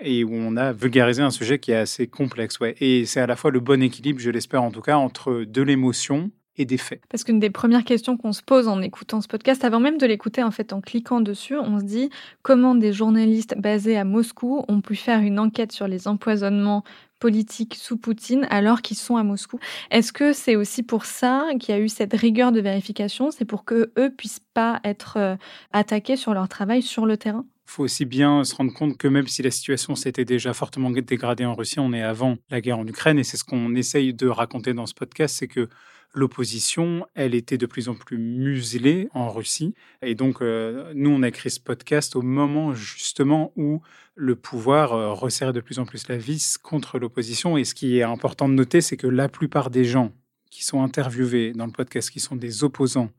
et 0.02 0.24
où 0.24 0.32
on 0.32 0.56
a 0.56 0.72
vulgarisé 0.72 1.22
un 1.22 1.30
sujet 1.30 1.58
qui 1.58 1.72
est 1.72 1.76
assez 1.76 2.06
complexe. 2.06 2.60
Ouais. 2.60 2.74
Et 2.80 3.04
c'est 3.06 3.20
à 3.20 3.26
la 3.26 3.36
fois 3.36 3.50
le 3.50 3.60
bon 3.60 3.82
équilibre, 3.82 4.20
je 4.20 4.30
l'espère 4.30 4.62
en 4.62 4.70
tout 4.70 4.82
cas, 4.82 4.96
entre 4.96 5.44
de 5.44 5.62
l'émotion 5.62 6.30
et 6.58 6.64
des 6.64 6.76
faits. 6.76 7.00
Parce 7.08 7.24
qu'une 7.24 7.38
des 7.38 7.50
premières 7.50 7.84
questions 7.84 8.16
qu'on 8.16 8.32
se 8.32 8.42
pose 8.42 8.68
en 8.68 8.82
écoutant 8.82 9.20
ce 9.20 9.28
podcast, 9.28 9.64
avant 9.64 9.80
même 9.80 9.96
de 9.96 10.06
l'écouter 10.06 10.42
en 10.42 10.50
fait 10.50 10.72
en 10.72 10.80
cliquant 10.80 11.20
dessus, 11.20 11.56
on 11.56 11.78
se 11.78 11.84
dit 11.84 12.10
comment 12.42 12.74
des 12.74 12.92
journalistes 12.92 13.54
basés 13.56 13.96
à 13.96 14.04
Moscou 14.04 14.64
ont 14.68 14.80
pu 14.80 14.96
faire 14.96 15.20
une 15.20 15.38
enquête 15.38 15.72
sur 15.72 15.86
les 15.86 16.08
empoisonnements 16.08 16.84
politiques 17.20 17.74
sous 17.74 17.96
Poutine 17.96 18.46
alors 18.50 18.82
qu'ils 18.82 18.96
sont 18.96 19.16
à 19.16 19.22
Moscou. 19.22 19.58
Est-ce 19.90 20.12
que 20.12 20.32
c'est 20.32 20.56
aussi 20.56 20.82
pour 20.82 21.04
ça 21.04 21.46
qu'il 21.58 21.74
y 21.74 21.78
a 21.78 21.80
eu 21.80 21.88
cette 21.88 22.14
rigueur 22.14 22.52
de 22.52 22.60
vérification? 22.60 23.30
C'est 23.30 23.44
pour 23.44 23.64
que 23.64 23.92
eux 23.98 24.10
puissent 24.10 24.42
pas 24.54 24.80
être 24.84 25.16
euh, 25.16 25.36
attaqués 25.72 26.16
sur 26.16 26.34
leur 26.34 26.48
travail 26.48 26.82
sur 26.82 27.06
le 27.06 27.16
terrain? 27.16 27.44
Faut 27.68 27.84
aussi 27.84 28.04
bien 28.04 28.44
se 28.44 28.54
rendre 28.54 28.72
compte 28.72 28.96
que 28.96 29.08
même 29.08 29.26
si 29.26 29.42
la 29.42 29.50
situation 29.50 29.94
s'était 29.94 30.24
déjà 30.24 30.54
fortement 30.54 30.90
dégradée 30.90 31.44
en 31.44 31.54
Russie, 31.54 31.80
on 31.80 31.92
est 31.92 32.02
avant 32.02 32.38
la 32.50 32.60
guerre 32.60 32.78
en 32.78 32.86
Ukraine 32.86 33.18
et 33.18 33.24
c'est 33.24 33.36
ce 33.36 33.44
qu'on 33.44 33.74
essaye 33.74 34.14
de 34.14 34.26
raconter 34.26 34.72
dans 34.72 34.86
ce 34.86 34.94
podcast, 34.94 35.36
c'est 35.38 35.48
que 35.48 35.68
l'opposition, 36.14 37.06
elle 37.14 37.34
était 37.34 37.58
de 37.58 37.66
plus 37.66 37.90
en 37.90 37.94
plus 37.94 38.16
muselée 38.16 39.08
en 39.12 39.28
Russie. 39.28 39.74
Et 40.00 40.14
donc, 40.14 40.40
euh, 40.40 40.92
nous, 40.94 41.10
on 41.10 41.22
a 41.22 41.28
écrit 41.28 41.50
ce 41.50 41.60
podcast 41.60 42.16
au 42.16 42.22
moment 42.22 42.72
justement 42.72 43.52
où 43.56 43.82
le 44.14 44.34
pouvoir 44.34 44.94
euh, 44.94 45.12
resserrait 45.12 45.52
de 45.52 45.60
plus 45.60 45.78
en 45.78 45.84
plus 45.84 46.08
la 46.08 46.16
vis 46.16 46.56
contre 46.56 46.98
l'opposition. 46.98 47.58
Et 47.58 47.64
ce 47.64 47.74
qui 47.74 47.98
est 47.98 48.02
important 48.02 48.48
de 48.48 48.54
noter, 48.54 48.80
c'est 48.80 48.96
que 48.96 49.06
la 49.06 49.28
plupart 49.28 49.68
des 49.68 49.84
gens 49.84 50.12
qui 50.50 50.64
sont 50.64 50.82
interviewés 50.82 51.52
dans 51.52 51.66
le 51.66 51.72
podcast, 51.72 52.10
qui 52.10 52.20
sont 52.20 52.36
des 52.36 52.64
opposants 52.64 53.10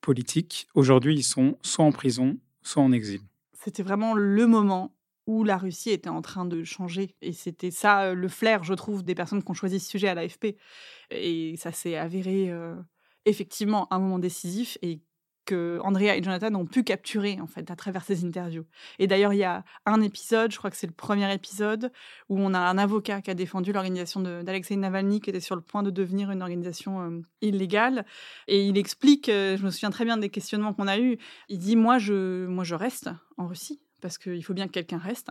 politiques, 0.00 0.66
aujourd'hui, 0.74 1.14
ils 1.14 1.24
sont 1.24 1.58
soit 1.62 1.84
en 1.84 1.92
prison, 1.92 2.38
soit 2.62 2.82
en 2.82 2.92
exil 2.92 3.20
c'était 3.58 3.82
vraiment 3.82 4.14
le 4.14 4.46
moment 4.46 4.94
où 5.26 5.44
la 5.44 5.58
Russie 5.58 5.90
était 5.90 6.08
en 6.08 6.22
train 6.22 6.46
de 6.46 6.64
changer. 6.64 7.14
Et 7.20 7.32
c'était 7.32 7.70
ça 7.70 8.04
euh, 8.04 8.14
le 8.14 8.28
flair, 8.28 8.64
je 8.64 8.72
trouve, 8.74 9.04
des 9.04 9.14
personnes 9.14 9.42
qui 9.42 9.50
ont 9.50 9.54
choisi 9.54 9.78
ce 9.78 9.90
sujet 9.90 10.08
à 10.08 10.14
l'AFP. 10.14 10.56
Et 11.10 11.54
ça 11.58 11.70
s'est 11.70 11.96
avéré 11.96 12.50
euh, 12.50 12.74
effectivement 13.26 13.92
un 13.92 13.98
moment 13.98 14.18
décisif 14.18 14.78
et 14.80 15.00
que 15.48 15.80
Andrea 15.82 16.14
et 16.14 16.22
Jonathan 16.22 16.54
ont 16.56 16.66
pu 16.66 16.84
capturer 16.84 17.38
en 17.40 17.46
fait 17.46 17.70
à 17.70 17.76
travers 17.76 18.04
ces 18.04 18.26
interviews. 18.26 18.66
Et 18.98 19.06
d'ailleurs, 19.06 19.32
il 19.32 19.38
y 19.38 19.44
a 19.44 19.64
un 19.86 20.02
épisode, 20.02 20.52
je 20.52 20.58
crois 20.58 20.70
que 20.70 20.76
c'est 20.76 20.86
le 20.86 20.92
premier 20.92 21.32
épisode, 21.32 21.90
où 22.28 22.38
on 22.38 22.52
a 22.52 22.58
un 22.58 22.76
avocat 22.76 23.22
qui 23.22 23.30
a 23.30 23.34
défendu 23.34 23.72
l'organisation 23.72 24.20
d'Alexei 24.20 24.76
Navalny, 24.76 25.20
qui 25.22 25.30
était 25.30 25.40
sur 25.40 25.56
le 25.56 25.62
point 25.62 25.82
de 25.82 25.90
devenir 25.90 26.30
une 26.30 26.42
organisation 26.42 27.00
euh, 27.00 27.22
illégale. 27.40 28.04
Et 28.46 28.66
il 28.66 28.76
explique, 28.76 29.28
je 29.28 29.64
me 29.64 29.70
souviens 29.70 29.90
très 29.90 30.04
bien 30.04 30.18
des 30.18 30.28
questionnements 30.28 30.74
qu'on 30.74 30.86
a 30.86 30.98
eus, 30.98 31.16
il 31.48 31.58
dit, 31.58 31.76
moi 31.76 31.98
je, 31.98 32.46
moi, 32.46 32.64
je 32.64 32.74
reste 32.74 33.08
en 33.38 33.46
Russie 33.46 33.80
parce 34.00 34.18
qu'il 34.18 34.42
faut 34.44 34.54
bien 34.54 34.66
que 34.66 34.72
quelqu'un 34.72 34.98
reste. 34.98 35.28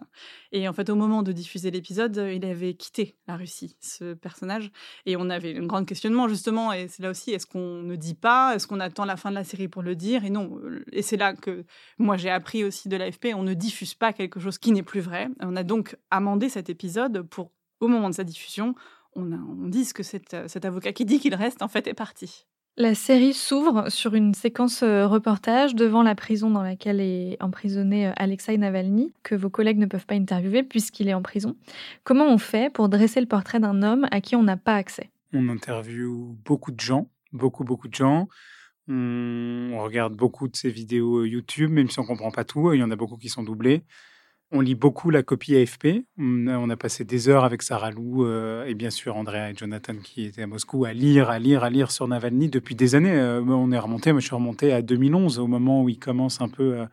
Et 0.52 0.68
en 0.68 0.74
fait, 0.74 0.90
au 0.90 0.96
moment 0.96 1.24
de 1.24 1.32
diffuser 1.32 1.72
l'épisode, 1.72 2.16
il 2.34 2.46
avait 2.46 2.74
quitté 2.74 3.16
la 3.28 3.36
Russie, 3.36 3.76
ce 3.80 4.14
personnage. 4.14 4.72
Et 5.06 5.16
on 5.18 5.30
avait 5.30 5.58
un 5.58 5.66
grand 5.66 5.86
questionnement, 5.86 6.28
justement, 6.28 6.74
et 6.74 6.88
c'est 6.88 7.04
là 7.04 7.10
aussi, 7.10 7.32
est-ce 7.32 7.46
qu'on 7.46 7.82
ne 7.82 7.96
dit 7.96 8.16
pas 8.16 8.56
Est-ce 8.56 8.68
qu'on 8.68 8.80
attend 8.80 9.06
la 9.06 9.18
fin 9.18 9.30
de 9.30 9.36
la 9.36 9.44
série 9.44 9.68
pour 9.68 9.82
le 9.82 9.96
dire 9.96 10.26
Et 10.26 10.30
non. 10.30 10.60
Et 10.92 11.02
c'est 11.02 11.18
là 11.18 11.34
que 11.34 11.66
moi, 11.98 12.18
j'ai 12.18 12.30
appris 12.30 12.64
aussi 12.64 12.90
de 12.90 12.98
l'AFP, 12.98 13.28
on 13.36 13.44
ne 13.44 13.54
diffuse 13.54 13.94
pas 13.94 14.14
quelque 14.14 14.40
chose 14.40 14.58
qui 14.58 14.72
n'est 14.72 14.84
plus 14.84 15.02
vrai. 15.02 15.30
On 15.40 15.56
a 15.56 15.64
donc 15.64 15.98
amendé 16.12 16.50
cet 16.50 16.70
épisode 16.70 17.22
pour, 17.24 17.52
au 17.80 17.88
moment 17.88 18.10
de 18.10 18.16
sa 18.16 18.24
diffusion, 18.24 18.76
on, 19.16 19.68
dise 19.68 19.94
que 19.94 20.04
cet 20.04 20.66
avocat 20.66 20.94
qui 20.94 21.06
dit 21.06 21.20
qu'il 21.20 21.34
reste, 21.34 21.62
en 21.62 21.68
fait, 21.68 21.88
est 21.88 21.94
parti. 21.94 22.46
La 22.80 22.94
série 22.94 23.34
s'ouvre 23.34 23.90
sur 23.90 24.13
une 24.13 24.36
séquence 24.36 24.84
euh, 24.84 25.08
reportage 25.08 25.74
devant 25.74 26.04
la 26.04 26.13
prison 26.13 26.52
dans 26.52 26.62
laquelle 26.62 27.02
est 27.02 27.36
emprisonné 27.42 28.10
euh, 28.10 28.12
Alexei 28.18 28.56
Navalny, 28.56 29.16
que 29.24 29.34
vos 29.34 29.50
collègues 29.50 29.80
ne 29.80 29.88
peuvent 29.88 30.06
pas 30.06 30.13
interviewer 30.13 30.62
puisqu'il 30.62 31.08
est 31.08 31.16
en 31.16 31.24
prison. 31.24 31.56
Comment 32.04 32.28
on 32.28 32.38
fait 32.38 32.72
pour 32.72 32.88
dresser 32.88 33.20
le 33.20 33.26
portrait 33.26 33.60
d'un 33.60 33.82
homme 33.82 34.06
à 34.12 34.22
qui 34.22 34.36
on 34.36 34.44
n'a 34.44 34.58
pas 34.58 34.76
accès? 34.76 35.10
On 35.34 35.50
interviewe 35.50 36.38
beaucoup 36.46 36.72
de 36.72 36.80
gens, 36.80 37.10
beaucoup, 37.34 37.63
beaucoup 37.63 37.88
de 37.88 37.96
gens. 37.96 38.28
On 38.88 39.80
regarde 39.80 40.13
beaucoup 40.13 40.48
de 40.48 40.56
ses 40.56 40.70
vidéos 40.70 41.22
euh, 41.22 41.28
YouTube, 41.28 41.72
même 41.72 41.90
si 41.90 41.98
on 41.98 42.04
ne 42.04 42.08
comprend 42.08 42.30
pas 42.30 42.44
tout. 42.44 42.72
Il 42.74 42.80
y 42.80 42.84
en 42.84 42.92
a 42.92 42.96
beaucoup 42.96 43.18
qui 43.18 43.30
sont 43.30 43.42
doublés. 43.42 43.82
On 44.52 44.62
lit 44.62 44.76
beaucoup 44.76 45.10
la 45.10 45.24
copie 45.24 45.58
AFP. 45.58 46.06
On 46.18 46.70
a, 46.70 46.78
passé 46.78 47.04
des 47.04 47.28
heures 47.28 47.44
avec 47.44 47.62
Sarah 47.62 47.92
Lou 47.92 48.26
euh, 48.26 48.66
et 48.66 48.76
bien 48.76 48.90
sûr 48.90 49.18
Andrea 49.18 49.50
et 49.50 49.56
Jonathan 49.56 49.96
qui 50.02 50.24
étaient 50.24 50.44
à 50.44 50.48
Moscou 50.48 50.86
à 50.86 50.94
lire, 50.94 51.30
à 51.30 51.38
lire, 51.38 51.66
à 51.66 51.70
lire 51.70 51.92
sur 51.92 52.08
Navalny 52.08 52.48
depuis 52.48 52.74
des 52.74 52.96
années. 52.96 53.12
Euh, 53.12 53.42
on 53.42 53.74
est 53.74 53.80
remonté, 53.80 54.14
moi 54.14 54.22
je 54.22 54.28
suis 54.28 54.36
remonté 54.36 54.72
à 54.72 54.82
2011 54.82 55.40
au 55.40 55.48
moment 55.48 55.84
où 55.84 55.90
il 55.90 56.00
commence 56.00 56.40
un 56.40 56.48
peu 56.48 56.86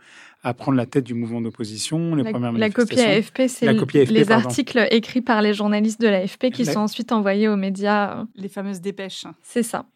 à 0.44 0.52
prendre 0.52 0.76
la 0.76 0.87
tête 0.87 1.04
du 1.04 1.14
mouvement 1.14 1.40
d'opposition. 1.40 2.14
Les 2.14 2.22
la, 2.22 2.30
premières 2.30 2.52
la 2.52 2.70
copie 2.70 3.00
AFP, 3.00 3.42
c'est 3.48 3.72
les 4.11 4.30
articles 4.30 4.87
écrits 4.90 5.22
par 5.22 5.40
les 5.42 5.54
journalistes 5.54 6.00
de 6.00 6.07
l'AFP 6.07 6.50
qui 6.50 6.66
sont 6.66 6.80
ensuite 6.80 7.11
envoyés 7.12 7.48
aux 7.48 7.57
médias. 7.57 8.24
Les 8.37 8.48
fameuses 8.48 8.80
dépêches. 8.80 9.26
C'est 9.42 9.62
ça. 9.62 9.87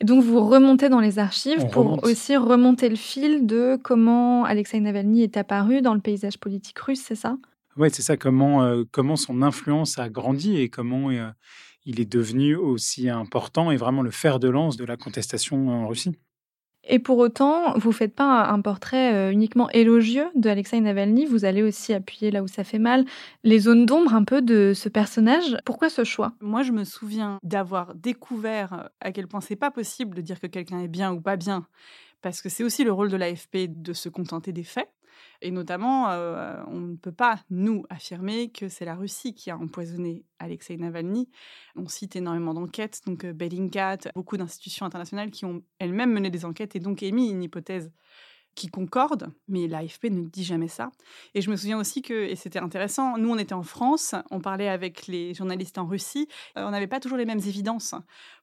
Et 0.00 0.04
donc 0.04 0.24
vous 0.24 0.40
remontez 0.44 0.88
dans 0.88 1.00
les 1.00 1.18
archives 1.18 1.66
pour 1.70 2.02
aussi 2.02 2.36
remonter 2.36 2.88
le 2.88 2.96
fil 2.96 3.46
de 3.46 3.78
comment 3.82 4.44
Alexei 4.44 4.80
Navalny 4.80 5.22
est 5.22 5.36
apparu 5.36 5.82
dans 5.82 5.94
le 5.94 6.00
paysage 6.00 6.38
politique 6.38 6.78
russe, 6.78 7.02
c'est 7.04 7.14
ça? 7.14 7.36
Oui, 7.76 7.88
c'est 7.92 8.02
ça. 8.02 8.16
Comment, 8.16 8.62
euh, 8.62 8.84
comment 8.90 9.16
son 9.16 9.42
influence 9.42 9.98
a 9.98 10.08
grandi 10.08 10.56
et 10.56 10.68
comment 10.68 11.10
euh, 11.10 11.28
il 11.84 12.00
est 12.00 12.10
devenu 12.10 12.56
aussi 12.56 13.08
important 13.08 13.70
et 13.70 13.76
vraiment 13.76 14.02
le 14.02 14.10
fer 14.10 14.38
de 14.38 14.48
lance 14.48 14.76
de 14.76 14.84
la 14.84 14.96
contestation 14.96 15.68
en 15.68 15.88
Russie. 15.88 16.16
Et 16.92 16.98
pour 16.98 17.18
autant, 17.18 17.78
vous 17.78 17.92
faites 17.92 18.16
pas 18.16 18.48
un 18.48 18.60
portrait 18.60 19.14
euh, 19.14 19.30
uniquement 19.30 19.70
élogieux 19.70 20.26
de 20.34 20.50
Alexei 20.50 20.80
Navalny, 20.80 21.24
vous 21.24 21.44
allez 21.44 21.62
aussi 21.62 21.94
appuyer 21.94 22.32
là 22.32 22.42
où 22.42 22.48
ça 22.48 22.64
fait 22.64 22.80
mal, 22.80 23.04
les 23.44 23.60
zones 23.60 23.86
d'ombre 23.86 24.12
un 24.12 24.24
peu 24.24 24.42
de 24.42 24.72
ce 24.74 24.88
personnage. 24.88 25.56
Pourquoi 25.64 25.88
ce 25.88 26.02
choix? 26.02 26.32
Moi, 26.40 26.64
je 26.64 26.72
me 26.72 26.82
souviens 26.82 27.38
d'avoir 27.44 27.94
découvert 27.94 28.90
à 29.00 29.12
quel 29.12 29.28
point 29.28 29.40
c'est 29.40 29.54
pas 29.54 29.70
possible 29.70 30.16
de 30.16 30.20
dire 30.20 30.40
que 30.40 30.48
quelqu'un 30.48 30.80
est 30.80 30.88
bien 30.88 31.12
ou 31.12 31.20
pas 31.20 31.36
bien, 31.36 31.64
parce 32.22 32.42
que 32.42 32.48
c'est 32.48 32.64
aussi 32.64 32.82
le 32.82 32.90
rôle 32.90 33.08
de 33.08 33.16
l'AFP 33.16 33.68
de 33.68 33.92
se 33.92 34.08
contenter 34.08 34.50
des 34.50 34.64
faits. 34.64 34.88
Et 35.42 35.50
notamment, 35.50 36.10
euh, 36.10 36.62
on 36.66 36.80
ne 36.80 36.96
peut 36.96 37.12
pas, 37.12 37.40
nous, 37.50 37.84
affirmer 37.88 38.50
que 38.50 38.68
c'est 38.68 38.84
la 38.84 38.94
Russie 38.94 39.34
qui 39.34 39.50
a 39.50 39.56
empoisonné 39.56 40.24
Alexei 40.38 40.76
Navalny. 40.76 41.30
On 41.76 41.88
cite 41.88 42.16
énormément 42.16 42.54
d'enquêtes, 42.54 43.00
donc 43.06 43.24
euh, 43.24 43.32
Bellingcat, 43.32 43.98
beaucoup 44.14 44.36
d'institutions 44.36 44.86
internationales 44.86 45.30
qui 45.30 45.44
ont 45.44 45.62
elles-mêmes 45.78 46.12
mené 46.12 46.30
des 46.30 46.44
enquêtes 46.44 46.76
et 46.76 46.80
donc 46.80 47.02
émis 47.02 47.30
une 47.30 47.42
hypothèse 47.42 47.90
qui 48.54 48.68
concorde, 48.68 49.32
mais 49.48 49.68
l'AFP 49.68 50.10
ne 50.10 50.22
dit 50.22 50.44
jamais 50.44 50.68
ça. 50.68 50.90
Et 51.34 51.40
je 51.40 51.50
me 51.50 51.56
souviens 51.56 51.78
aussi 51.78 52.02
que, 52.02 52.28
et 52.28 52.36
c'était 52.36 52.58
intéressant, 52.58 53.16
nous 53.16 53.30
on 53.30 53.38
était 53.38 53.54
en 53.54 53.62
France, 53.62 54.14
on 54.30 54.40
parlait 54.40 54.68
avec 54.68 55.06
les 55.06 55.34
journalistes 55.34 55.78
en 55.78 55.86
Russie, 55.86 56.28
euh, 56.58 56.66
on 56.66 56.70
n'avait 56.70 56.86
pas 56.86 57.00
toujours 57.00 57.18
les 57.18 57.24
mêmes 57.24 57.38
évidences. 57.38 57.94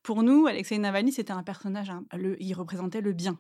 Pour 0.04 0.24
nous, 0.24 0.48
Alexei 0.48 0.78
Navalny, 0.78 1.12
c'était 1.12 1.34
un 1.34 1.44
personnage, 1.44 1.90
hein, 1.90 2.04
il 2.40 2.54
représentait 2.54 3.02
le 3.02 3.14
bien. 3.14 3.38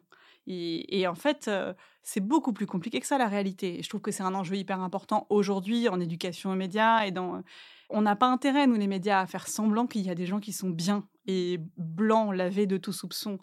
Et, 0.48 1.06
en 1.08 1.16
fait, 1.16 1.48
euh, 1.50 1.74
c'est 2.04 2.22
beaucoup 2.22 2.54
plus 2.54 2.66
compliqué 2.66 3.02
que 3.02 3.06
ça, 3.06 3.18
la 3.18 3.28
réalité. 3.28 3.82
Je 3.84 3.90
trouve 3.90 4.02
que 4.02 4.12
c'est 4.12 4.24
un 4.24 4.34
enjeu 4.34 4.56
hyper 4.56 4.80
important 4.80 5.28
aujourd'hui 5.30 5.90
en 5.90 6.00
éducation 6.00 6.52
aux 6.52 6.56
médias 6.56 7.06
et 7.06 7.12
dans... 7.12 7.44
On 7.90 8.02
n'a 8.02 8.16
pas 8.16 8.28
intérêt, 8.28 8.68
nous, 8.68 8.76
les 8.76 8.88
médias, 8.88 9.22
à 9.22 9.28
faire 9.28 9.48
semblant 9.48 9.88
qu'il 9.88 10.02
y 10.02 10.10
a 10.10 10.16
des 10.16 10.26
gens 10.26 10.40
qui 10.40 10.52
sont 10.52 10.70
bien 10.70 11.08
et 11.26 11.60
blanc, 11.78 12.32
lavé 12.32 12.66
de 12.66 12.78
tout 12.78 12.92
soupçon. 12.92 13.40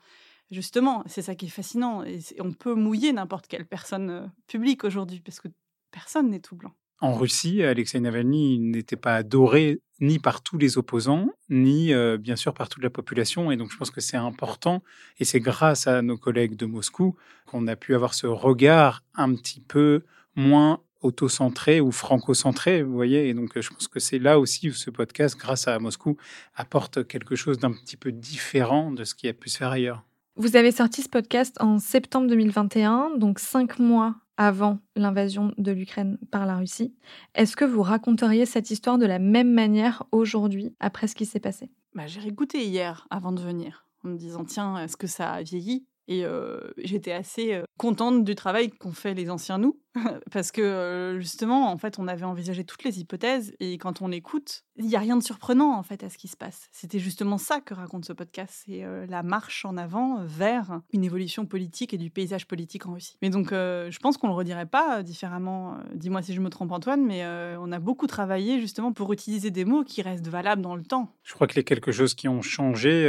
Justement, 0.50 1.02
c'est 1.06 1.22
ça 1.22 1.34
qui 1.34 1.46
est 1.46 1.50
fascinant. 1.50 2.04
Et 2.04 2.20
on 2.40 2.52
peut 2.52 2.74
mouiller 2.74 3.12
n'importe 3.12 3.46
quelle 3.48 3.66
personne 3.66 4.10
euh, 4.10 4.26
publique 4.46 4.84
aujourd'hui, 4.84 5.20
parce 5.20 5.40
que 5.40 5.48
personne 5.90 6.30
n'est 6.30 6.40
tout 6.40 6.56
blanc. 6.56 6.72
En 7.04 7.12
Russie, 7.12 7.62
Alexei 7.62 8.00
Navalny 8.00 8.58
n'était 8.58 8.96
pas 8.96 9.14
adoré 9.14 9.82
ni 10.00 10.18
par 10.18 10.42
tous 10.42 10.56
les 10.56 10.78
opposants, 10.78 11.28
ni 11.50 11.92
euh, 11.92 12.16
bien 12.16 12.34
sûr 12.34 12.54
par 12.54 12.70
toute 12.70 12.82
la 12.82 12.88
population. 12.88 13.50
Et 13.50 13.58
donc 13.58 13.70
je 13.70 13.76
pense 13.76 13.90
que 13.90 14.00
c'est 14.00 14.16
important, 14.16 14.82
et 15.18 15.26
c'est 15.26 15.38
grâce 15.38 15.86
à 15.86 16.00
nos 16.00 16.16
collègues 16.16 16.56
de 16.56 16.64
Moscou 16.64 17.14
qu'on 17.44 17.66
a 17.66 17.76
pu 17.76 17.94
avoir 17.94 18.14
ce 18.14 18.26
regard 18.26 19.02
un 19.16 19.34
petit 19.34 19.60
peu 19.60 20.00
moins 20.34 20.80
auto-centré 21.02 21.78
ou 21.82 21.92
franco-centré, 21.92 22.82
vous 22.82 22.94
voyez. 22.94 23.28
Et 23.28 23.34
donc 23.34 23.60
je 23.60 23.68
pense 23.68 23.86
que 23.86 24.00
c'est 24.00 24.18
là 24.18 24.38
aussi 24.38 24.70
où 24.70 24.72
ce 24.72 24.88
podcast, 24.88 25.38
grâce 25.38 25.68
à 25.68 25.78
Moscou, 25.78 26.16
apporte 26.56 27.06
quelque 27.06 27.36
chose 27.36 27.58
d'un 27.58 27.72
petit 27.72 27.98
peu 27.98 28.12
différent 28.12 28.90
de 28.90 29.04
ce 29.04 29.14
qui 29.14 29.28
a 29.28 29.34
pu 29.34 29.50
se 29.50 29.58
faire 29.58 29.72
ailleurs. 29.72 30.04
Vous 30.36 30.56
avez 30.56 30.72
sorti 30.72 31.02
ce 31.02 31.10
podcast 31.10 31.54
en 31.60 31.78
septembre 31.78 32.28
2021, 32.28 33.18
donc 33.18 33.40
cinq 33.40 33.78
mois 33.78 34.16
avant 34.36 34.78
l'invasion 34.96 35.52
de 35.58 35.72
l'Ukraine 35.72 36.18
par 36.30 36.46
la 36.46 36.56
Russie. 36.56 36.94
Est-ce 37.34 37.56
que 37.56 37.64
vous 37.64 37.82
raconteriez 37.82 38.46
cette 38.46 38.70
histoire 38.70 38.98
de 38.98 39.06
la 39.06 39.18
même 39.18 39.52
manière 39.52 40.04
aujourd'hui, 40.12 40.74
après 40.80 41.06
ce 41.06 41.14
qui 41.14 41.26
s'est 41.26 41.40
passé? 41.40 41.70
Bah, 41.94 42.06
J'ai 42.06 42.20
réécouté 42.20 42.64
hier 42.64 43.06
avant 43.10 43.32
de 43.32 43.40
venir, 43.40 43.86
en 44.04 44.08
me 44.08 44.16
disant, 44.16 44.44
tiens, 44.44 44.78
est-ce 44.78 44.96
que 44.96 45.06
ça 45.06 45.32
a 45.32 45.42
vieilli? 45.42 45.86
Et 46.08 46.24
j'étais 46.78 47.12
assez 47.12 47.62
contente 47.78 48.24
du 48.24 48.34
travail 48.34 48.70
qu'ont 48.70 48.92
fait 48.92 49.14
les 49.14 49.30
anciens 49.30 49.58
nous, 49.58 49.80
parce 50.32 50.50
que 50.52 51.16
justement, 51.20 51.70
en 51.70 51.78
fait, 51.78 51.98
on 51.98 52.08
avait 52.08 52.24
envisagé 52.24 52.64
toutes 52.64 52.84
les 52.84 53.00
hypothèses, 53.00 53.54
et 53.60 53.78
quand 53.78 54.02
on 54.02 54.10
écoute, 54.10 54.64
il 54.76 54.86
n'y 54.86 54.96
a 54.96 54.98
rien 54.98 55.16
de 55.16 55.22
surprenant 55.22 55.76
en 55.78 55.82
fait 55.82 56.02
à 56.02 56.10
ce 56.10 56.18
qui 56.18 56.28
se 56.28 56.36
passe. 56.36 56.68
C'était 56.72 56.98
justement 56.98 57.38
ça 57.38 57.60
que 57.60 57.74
raconte 57.74 58.04
ce 58.04 58.12
podcast, 58.12 58.64
c'est 58.66 58.84
la 59.08 59.22
marche 59.22 59.64
en 59.64 59.76
avant 59.76 60.24
vers 60.24 60.80
une 60.92 61.04
évolution 61.04 61.46
politique 61.46 61.94
et 61.94 61.98
du 61.98 62.10
paysage 62.10 62.46
politique 62.46 62.86
en 62.86 62.94
Russie. 62.94 63.16
Mais 63.22 63.30
donc, 63.30 63.50
je 63.50 63.98
pense 63.98 64.16
qu'on 64.16 64.28
le 64.28 64.34
redirait 64.34 64.66
pas 64.66 65.02
différemment. 65.02 65.78
Dis-moi 65.94 66.22
si 66.22 66.34
je 66.34 66.40
me 66.40 66.50
trompe, 66.50 66.72
Antoine, 66.72 67.04
mais 67.04 67.24
on 67.60 67.70
a 67.70 67.78
beaucoup 67.78 68.06
travaillé 68.06 68.60
justement 68.60 68.92
pour 68.92 69.12
utiliser 69.12 69.50
des 69.50 69.64
mots 69.64 69.84
qui 69.84 70.02
restent 70.02 70.28
valables 70.28 70.62
dans 70.62 70.76
le 70.76 70.82
temps. 70.82 71.14
Je 71.22 71.34
crois 71.34 71.46
que 71.46 71.54
les 71.54 71.64
quelque 71.64 71.92
chose 71.92 72.14
qui 72.14 72.28
ont 72.28 72.42
changé 72.42 73.04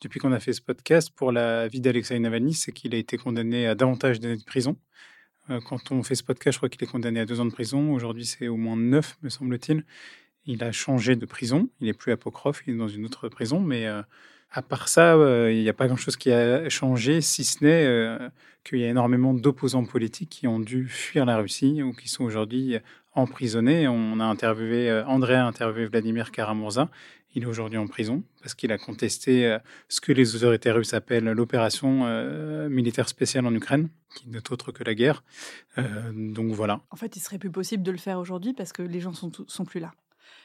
depuis 0.00 0.20
qu'on 0.20 0.32
a 0.32 0.40
fait 0.40 0.52
ce 0.52 0.62
podcast 0.62 1.10
pour 1.14 1.32
la 1.32 1.68
vie 1.68 1.80
d'Alexei 1.80 2.18
Navalny, 2.18 2.54
c'est 2.54 2.72
qu'il 2.72 2.94
a 2.94 2.98
été 2.98 3.18
condamné 3.18 3.66
à 3.66 3.74
davantage 3.74 4.20
d'années 4.20 4.38
de 4.38 4.44
prison. 4.44 4.76
Euh, 5.50 5.60
quand 5.60 5.90
on 5.90 6.02
fait 6.02 6.14
ce 6.14 6.22
podcast, 6.22 6.54
je 6.54 6.58
crois 6.58 6.68
qu'il 6.68 6.82
est 6.82 6.86
condamné 6.86 7.20
à 7.20 7.26
deux 7.26 7.40
ans 7.40 7.44
de 7.44 7.52
prison. 7.52 7.92
Aujourd'hui, 7.92 8.24
c'est 8.24 8.48
au 8.48 8.56
moins 8.56 8.76
neuf, 8.76 9.18
me 9.22 9.28
semble-t-il. 9.28 9.84
Il 10.46 10.62
a 10.62 10.72
changé 10.72 11.16
de 11.16 11.26
prison. 11.26 11.68
Il 11.80 11.86
n'est 11.86 11.92
plus 11.92 12.12
à 12.12 12.16
il 12.66 12.74
est 12.74 12.76
dans 12.76 12.88
une 12.88 13.04
autre 13.04 13.28
prison. 13.28 13.60
Mais 13.60 13.86
euh, 13.86 14.02
à 14.50 14.62
part 14.62 14.88
ça, 14.88 15.14
euh, 15.14 15.52
il 15.52 15.62
n'y 15.62 15.68
a 15.68 15.72
pas 15.72 15.86
grand-chose 15.86 16.16
qui 16.16 16.32
a 16.32 16.68
changé, 16.68 17.20
si 17.20 17.44
ce 17.44 17.64
n'est 17.64 18.30
qu'il 18.64 18.78
y 18.78 18.84
a 18.84 18.88
énormément 18.88 19.32
d'opposants 19.32 19.84
politiques 19.84 20.30
qui 20.30 20.46
ont 20.46 20.60
dû 20.60 20.88
fuir 20.88 21.24
la 21.24 21.38
Russie 21.38 21.82
ou 21.82 21.92
qui 21.92 22.08
sont 22.08 22.24
aujourd'hui 22.24 22.76
emprisonnés. 23.14 23.88
On 23.88 24.20
a 24.20 24.24
interviewé, 24.24 25.02
André 25.06 25.34
a 25.34 25.46
interviewé 25.46 25.86
Vladimir 25.86 26.30
Karamurza. 26.30 26.90
Il 27.34 27.44
est 27.44 27.46
aujourd'hui 27.46 27.78
en 27.78 27.86
prison 27.86 28.22
parce 28.42 28.54
qu'il 28.54 28.72
a 28.72 28.76
contesté 28.76 29.56
ce 29.88 30.00
que 30.00 30.12
les 30.12 30.36
autorités 30.36 30.72
russes 30.72 30.92
appellent 30.92 31.30
l'opération 31.30 32.04
militaire 32.68 33.08
spéciale 33.08 33.46
en 33.46 33.54
Ukraine 33.54 33.88
qui 34.14 34.28
n'est 34.28 34.52
autre 34.52 34.72
que 34.72 34.84
la 34.84 34.94
guerre. 34.94 35.22
Euh, 35.78 36.12
donc 36.12 36.52
voilà. 36.52 36.80
En 36.90 36.96
fait, 36.96 37.16
il 37.16 37.20
serait 37.20 37.38
plus 37.38 37.50
possible 37.50 37.82
de 37.82 37.90
le 37.90 37.98
faire 37.98 38.18
aujourd'hui 38.18 38.52
parce 38.52 38.72
que 38.72 38.82
les 38.82 39.00
gens 39.00 39.12
sont, 39.12 39.30
sont 39.46 39.64
plus 39.64 39.80
là. 39.80 39.92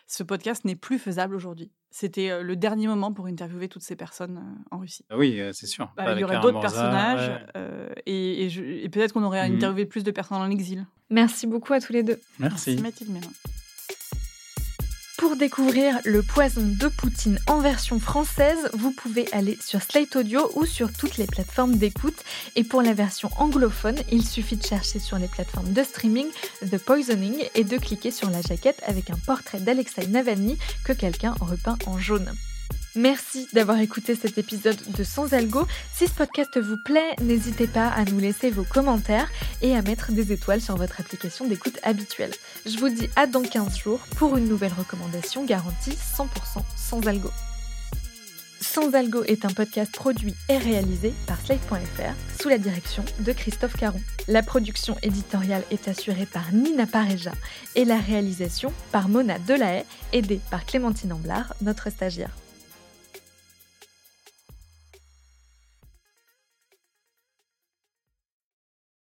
Ce 0.08 0.24
podcast 0.24 0.66
n'est 0.66 0.76
plus 0.76 1.00
faisable 1.00 1.36
aujourd'hui. 1.36 1.72
C'était 1.92 2.30
euh, 2.30 2.44
le 2.44 2.56
dernier 2.56 2.88
moment 2.88 3.14
pour 3.14 3.26
interviewer 3.26 3.68
toutes 3.70 3.82
ces 3.82 3.96
personnes 3.96 4.38
euh, 4.38 4.76
en 4.76 4.80
Russie. 4.80 5.06
Ah 5.10 5.18
oui, 5.18 5.42
c'est 5.54 5.66
sûr. 5.66 5.92
Bah, 5.98 6.14
il 6.14 6.20
y 6.20 6.24
aurait 6.24 6.40
d'autres 6.40 6.62
personnages 6.62 7.32
et, 8.06 8.46
et, 8.46 8.90
peut-être 8.90 9.14
qu'on 9.14 9.24
aurait 9.24 9.50
mmh. 9.50 9.56
interviewé 9.56 9.86
plus 9.86 10.04
de 10.04 10.12
personnes 10.12 10.38
en 10.38 10.50
exil. 10.50 10.86
Merci 11.10 11.48
beaucoup 11.48 11.74
à 11.74 11.80
tous 11.80 11.94
les 11.94 12.04
deux. 12.04 12.20
Merci. 12.40 12.72
Merci 12.72 12.84
Mathilde 12.84 13.12
Mélin. 13.12 13.30
Pour 15.26 15.38
découvrir 15.38 16.00
le 16.06 16.22
poison 16.22 16.62
de 16.62 16.88
Poutine 16.88 17.40
en 17.48 17.60
version 17.60 18.00
française, 18.00 18.70
vous 18.74 18.92
pouvez 18.92 19.28
aller 19.32 19.58
sur 19.60 19.82
Slate 19.82 20.16
Audio 20.18 20.52
ou 20.54 20.68
sur 20.68 20.94
toutes 20.94 21.18
les 21.18 21.26
plateformes 21.26 21.78
d'écoute. 21.78 22.24
Et 22.56 22.64
pour 22.64 22.84
la 22.84 22.94
version 22.94 23.32
anglophone, 23.40 23.98
il 24.12 24.24
suffit 24.24 24.56
de 24.56 24.64
chercher 24.64 25.00
sur 25.00 25.18
les 25.18 25.28
plateformes 25.28 25.74
de 25.74 25.82
streaming 25.82 26.28
The 26.62 26.78
Poisoning 26.78 27.44
et 27.56 27.64
de 27.64 27.78
cliquer 27.78 28.12
sur 28.12 28.30
la 28.30 28.44
jaquette 28.44 28.84
avec 28.86 29.10
un 29.10 29.18
portrait 29.26 29.60
d'Alexei 29.60 30.06
Navalny 30.06 30.60
que 30.84 30.94
quelqu'un 30.94 31.34
repeint 31.42 31.80
en 31.88 31.98
jaune. 31.98 32.32
Merci 32.96 33.48
d'avoir 33.52 33.80
écouté 33.80 34.16
cet 34.16 34.38
épisode 34.38 34.78
de 34.98 35.04
Sans 35.04 35.34
Algo. 35.34 35.68
Si 35.94 36.08
ce 36.08 36.14
podcast 36.14 36.58
vous 36.58 36.78
plaît, 36.78 37.16
n'hésitez 37.22 37.68
pas 37.68 37.88
à 37.88 38.06
nous 38.06 38.20
laisser 38.20 38.50
vos 38.50 38.64
commentaires 38.64 39.30
et 39.62 39.76
à 39.76 39.82
mettre 39.82 40.14
des 40.14 40.32
étoiles 40.32 40.62
sur 40.62 40.78
votre 40.78 41.02
application 41.02 41.46
d'écoute 41.46 41.78
habituelle. 41.84 42.32
Je 42.66 42.78
vous 42.78 42.90
dis 42.90 43.10
à 43.18 43.28
dans 43.28 43.42
15 43.42 43.78
jours 43.78 44.00
pour 44.16 44.38
une 44.38 44.48
nouvelle 44.48 44.74
recommandation 44.74 45.44
garantie 45.44 45.92
100% 45.92 46.28
sans 46.78 47.06
algo. 47.08 47.32
Sans 48.62 48.96
Algo 48.96 49.24
est 49.26 49.46
un 49.46 49.50
podcast 49.50 49.94
produit 49.94 50.34
et 50.50 50.58
réalisé 50.58 51.14
par 51.28 51.40
Slate.fr 51.40 52.42
sous 52.42 52.50
la 52.50 52.58
direction 52.58 53.06
de 53.20 53.32
Christophe 53.32 53.78
Caron. 53.78 54.02
La 54.28 54.42
production 54.42 54.98
éditoriale 55.04 55.64
est 55.70 55.88
assurée 55.88 56.26
par 56.26 56.52
Nina 56.52 56.88
Pareja 56.88 57.32
et 57.76 57.86
la 57.86 57.98
réalisation 57.98 58.74
par 58.92 59.08
Mona 59.08 59.38
Delahaye, 59.40 59.86
aidée 60.14 60.40
par 60.50 60.66
Clémentine 60.66 61.14
Amblard, 61.14 61.54
notre 61.62 61.90
stagiaire. 61.90 62.32